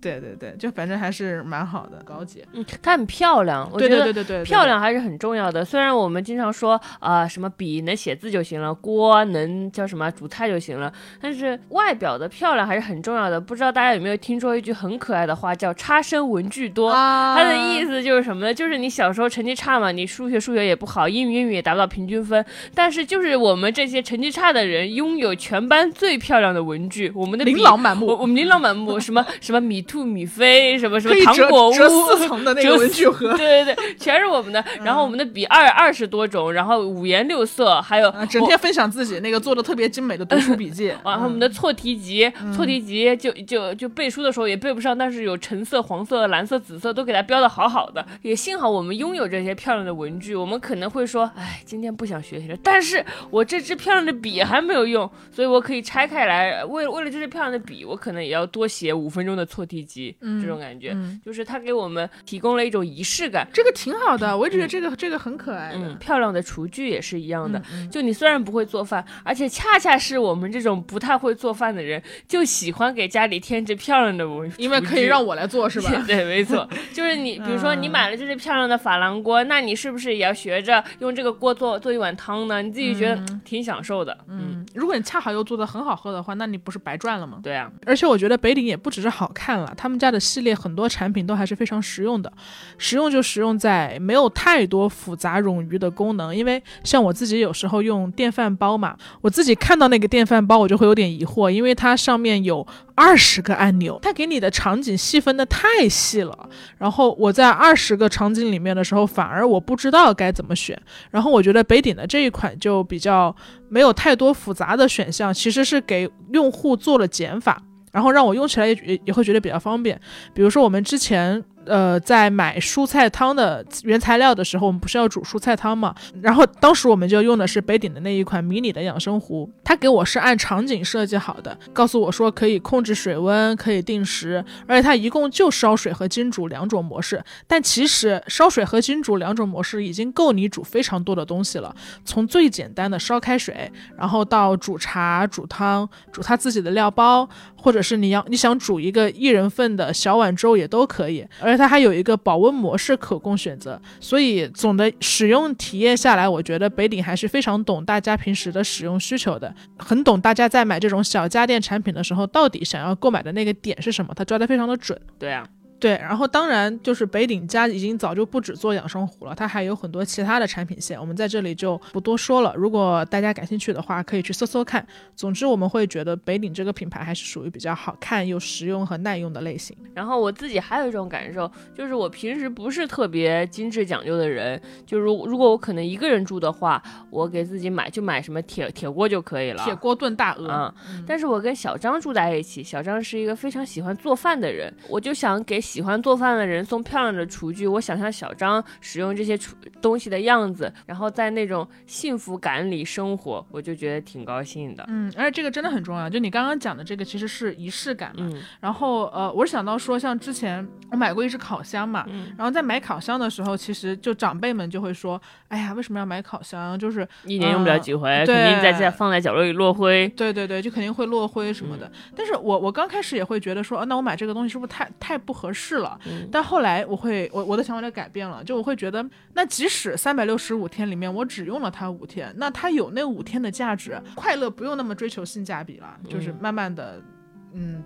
[0.00, 5.64] 对对对，就反正还是蛮好的，高级，嗯，它很漂亮，我对觉得对对对对，漂亮还是很重要的。
[5.64, 13.40] 虽然我们经常说啊、什么笔能写字就行了，锅能叫什么煮菜就行了，但是外表的漂亮还是很重要的。
[13.40, 16.90] 不知道大家有没有听说一句很可爱的话，叫“差生文具多”。
[16.92, 18.52] 啊，它的意思就是什么呢？
[18.52, 22.44] 就是你小时候成绩差嘛，你数学数学也不好，英语英语也达不到平均分，
[22.74, 33.36] 但是就是我们这些成绩差的人，拥有全班最漂亮的文具，我们的琳琅满目我我们琳琅满目，什么什么米兔米飞，什么什么糖果屋，折四层的那个文具盒。
[33.36, 34.64] 对对对，全是我们的。
[34.82, 48.04] 然后我们的笔二二十多种，然后五颜六色，还有啊，整天分享自己那个做的特别精美的读书笔记， 然后我们的错题集，错题集就就就背书的时候也背不上，但是有橙色、黄色、蓝色、紫色都给它标的好好的。
[48.22, 61.20] 也幸好我们拥有这些漂亮的文具，我们可能会说，哎，今天不想学习了，但是我这支漂亮的笔还没有用，所以我可以拆开来，为为了这支漂亮的笔，我可能也要多写五分钟的错题集，这种感觉，嗯。
[61.24, 63.46] 就是它给我们提供了一种仪式感。
[63.52, 65.78] 这个挺好的，我一直觉得这个这个很可爱的。
[65.78, 67.62] 嗯，漂亮的厨具也是一样的。
[67.72, 75.90] 嗯就你虽然不会做饭，而且恰恰是我们这种不太会做饭的人，就喜欢给家里添置漂亮的文，因为可以让我来做，是吧？
[76.06, 82.60] 对，没错， 就是你，比如说你买了这只漂亮的珐琅锅，那你是不是也要学着用这个锅做做一碗汤呢？
[82.62, 84.16] 你自己觉得挺享受的。
[84.28, 87.38] 嗯，嗯，如果你恰好又做的很好喝的话，那你不是白赚了吗？
[87.42, 92.32] 对啊，而且我觉得北鼎也不只是好看了，他们家的系列很多产品都还是非常实用的。
[92.78, 106.48] 实用就实用在没有太多复杂冗余的功能，因为像我自己有时候用电饭煲嘛，我自己看到那个电饭煲我就会有点疑惑，因为它上面有二十个按钮，它给你的场景细分的太细了。
[106.78, 110.80] 然后我在二十个场景里面的时候，反而我不知道该怎么选。
[111.10, 113.34] 然后我觉得北鼎的这一款就比较
[113.68, 117.62] 没有太多复杂的选项，其实是给用户做了减法。
[117.92, 119.98] 然后让我用起来也也也会觉得比较方便。
[120.34, 125.94] 比如说我们之前呃，在买蔬菜汤的原材料的时候，我们不是要煮蔬菜汤嘛？
[126.22, 137.22] 然后当时我们就用的是北鼎的那一款迷你的养生壶，它给我是按场景设计好的，告诉我说可以控制水温，可以定时，而且它一共就烧水和精煮两种模式。
[137.46, 141.74] 但其实烧水和精煮两种模式已经够你煮非常多的东西了，
[142.04, 151.26] 从最简单的烧开水，然后到煮茶、煮汤、煮它自己的料包，或者是你要你想煮一个一人份的小碗粥也都可以。
[151.40, 165.00] 而它还有一个保温模式可供选择，所以总的使用体验下来，我觉得北鼎还是非常懂大家平时的使用需求的，很懂大家在买这种小家电产品的时候到底想要购买的那个点是什么，它抓得非常的准。
[165.18, 165.46] 对啊。
[165.78, 172.54] 对，然后当然就是北鼎家已经早就不止做养生壶了，它还有很多其他的产品线，我们在这里就不多说了。
[172.56, 174.86] 如果大家感兴趣的话，可以去搜搜看。
[175.14, 179.76] 总之，我们会觉得北鼎这个品牌还是属于比较好看又实用和耐用的类型。
[179.92, 190.74] 然后我自己还有一种感受，就是我平时不是特别精致讲究的人，就如如果我可能一个人住的话，我给自己买就买什么铁铁锅就可以了，铁锅炖大鹅。
[190.90, 195.60] 嗯，但是我跟小张住在一起，小张是一个非常喜欢做饭的人，我就想给。
[195.66, 204.84] 喜欢做饭的人送漂亮的厨具，我想象小张使用这些厨东西的样子，然后在那种幸福感里生活，我就觉得挺高兴的。
[204.86, 208.30] 嗯，而且这个真的很重要，就你刚刚讲的这个其实是仪式感嘛。
[208.60, 212.06] 然后呃，我是想到说，像之前我买过一只烤箱嘛，
[212.38, 216.78] 然后在买烤箱的时候，其实就长辈们就会说，哎呀，为什么要买烤箱？
[216.78, 220.06] 就是一年用不了几回，肯定在在放在角落里落灰。
[220.10, 221.90] 对对对，就肯定会落灰什么的。
[222.14, 225.55] 但是我我刚开始也会觉得说，那我买这个东西是不是太太不合适？
[225.56, 225.98] 是了，
[226.30, 236.96] 但后来我会，我我的想法就改变了，就我会觉得，那即使三百六十五天里面我只用了它五天，那它有那五天的价值，快乐不用那么追求性价比了，就是慢慢的。
[236.98, 237.15] 嗯，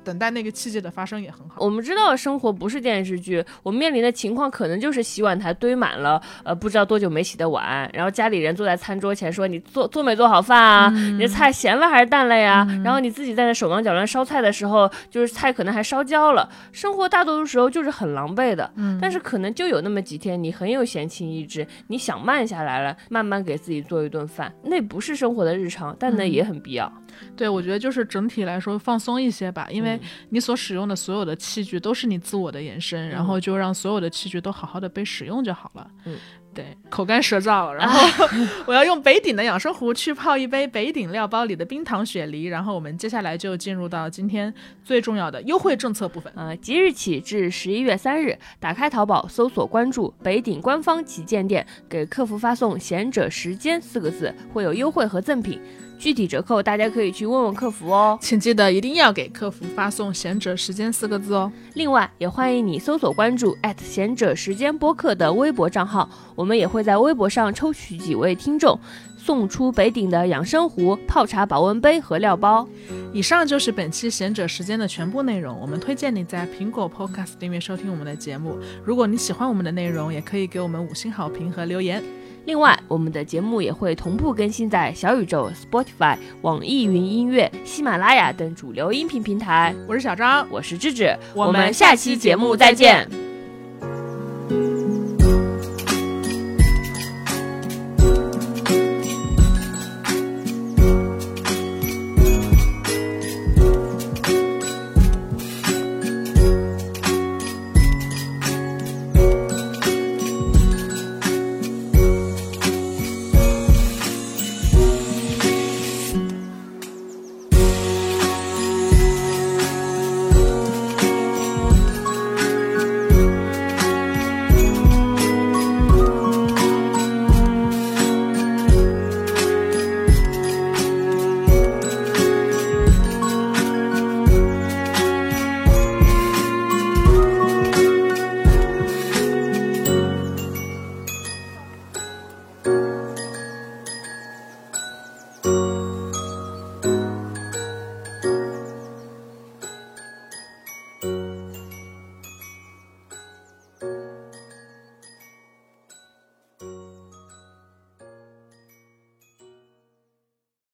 [0.02, 1.56] 等待那个契机的发生也很好。
[1.58, 10.90] 我们知道生活不是电视剧，我面临的情况可能就是洗碗台堆满了呃不知道多久没洗的碗，然后家里人坐在餐桌前说你做做没做好饭啊？
[10.90, 12.66] 你的菜咸了还是淡了呀？
[12.84, 16.48] 然后你自己在那手忙脚乱烧菜的时候，就是菜可能还烧焦了。
[16.72, 26.92] 生活大多数时候就是很狼狈的，但是可能就有那么几天你很有闲情逸致，你想慢下来了，慢慢给自己做一顿饭，那不是生活的日常，但那也很必要。
[27.36, 29.98] 对，我觉得就是整体来说放松一些吧，因为
[30.30, 35.90] 你所使用的所有的器具都是你自我的延伸，然后就让所有的器具都好好的被使用就好了。
[36.04, 36.16] 嗯，
[36.52, 38.26] 对，口干舌燥，然后
[38.66, 44.52] 我要用北鼎的养生壶去泡一杯北鼎料包里的冰糖雪梨，然后我们接下来就进入到今天
[44.84, 46.32] 最重要的优惠政策部分。
[46.36, 55.60] 呃，即日起至十一月三日，打开淘宝搜索关注北鼎官方旗舰店，给客服发送“贤者时间”四个字，会有优惠和赠品。
[56.00, 61.52] 具体折扣大家可以去问问客服哦，请记得一定要给客服发送“贤者时间”四个字哦。
[61.74, 68.80] 另外，也欢迎你搜索关注贤者时间播客的微博账号，我们也会在微博上抽取几位听众，
[69.18, 72.66] 送出北鼎的养生壶、泡茶保温杯和料包。
[73.12, 75.54] 以上就是本期贤者时间的全部内容。
[75.60, 78.56] 我们推荐你在苹果 Podcast 订阅收听我们的节目。
[78.82, 82.02] 如果你喜欢我们的内容，也可以给我们五星好评和留言。
[82.46, 89.74] 另外，我们的节目也会同步更新在小宇宙、Spotify、网易云音乐、喜马拉雅等主流音频平台。
[89.86, 93.08] 我是小张，我是智智，我们下期节目再见。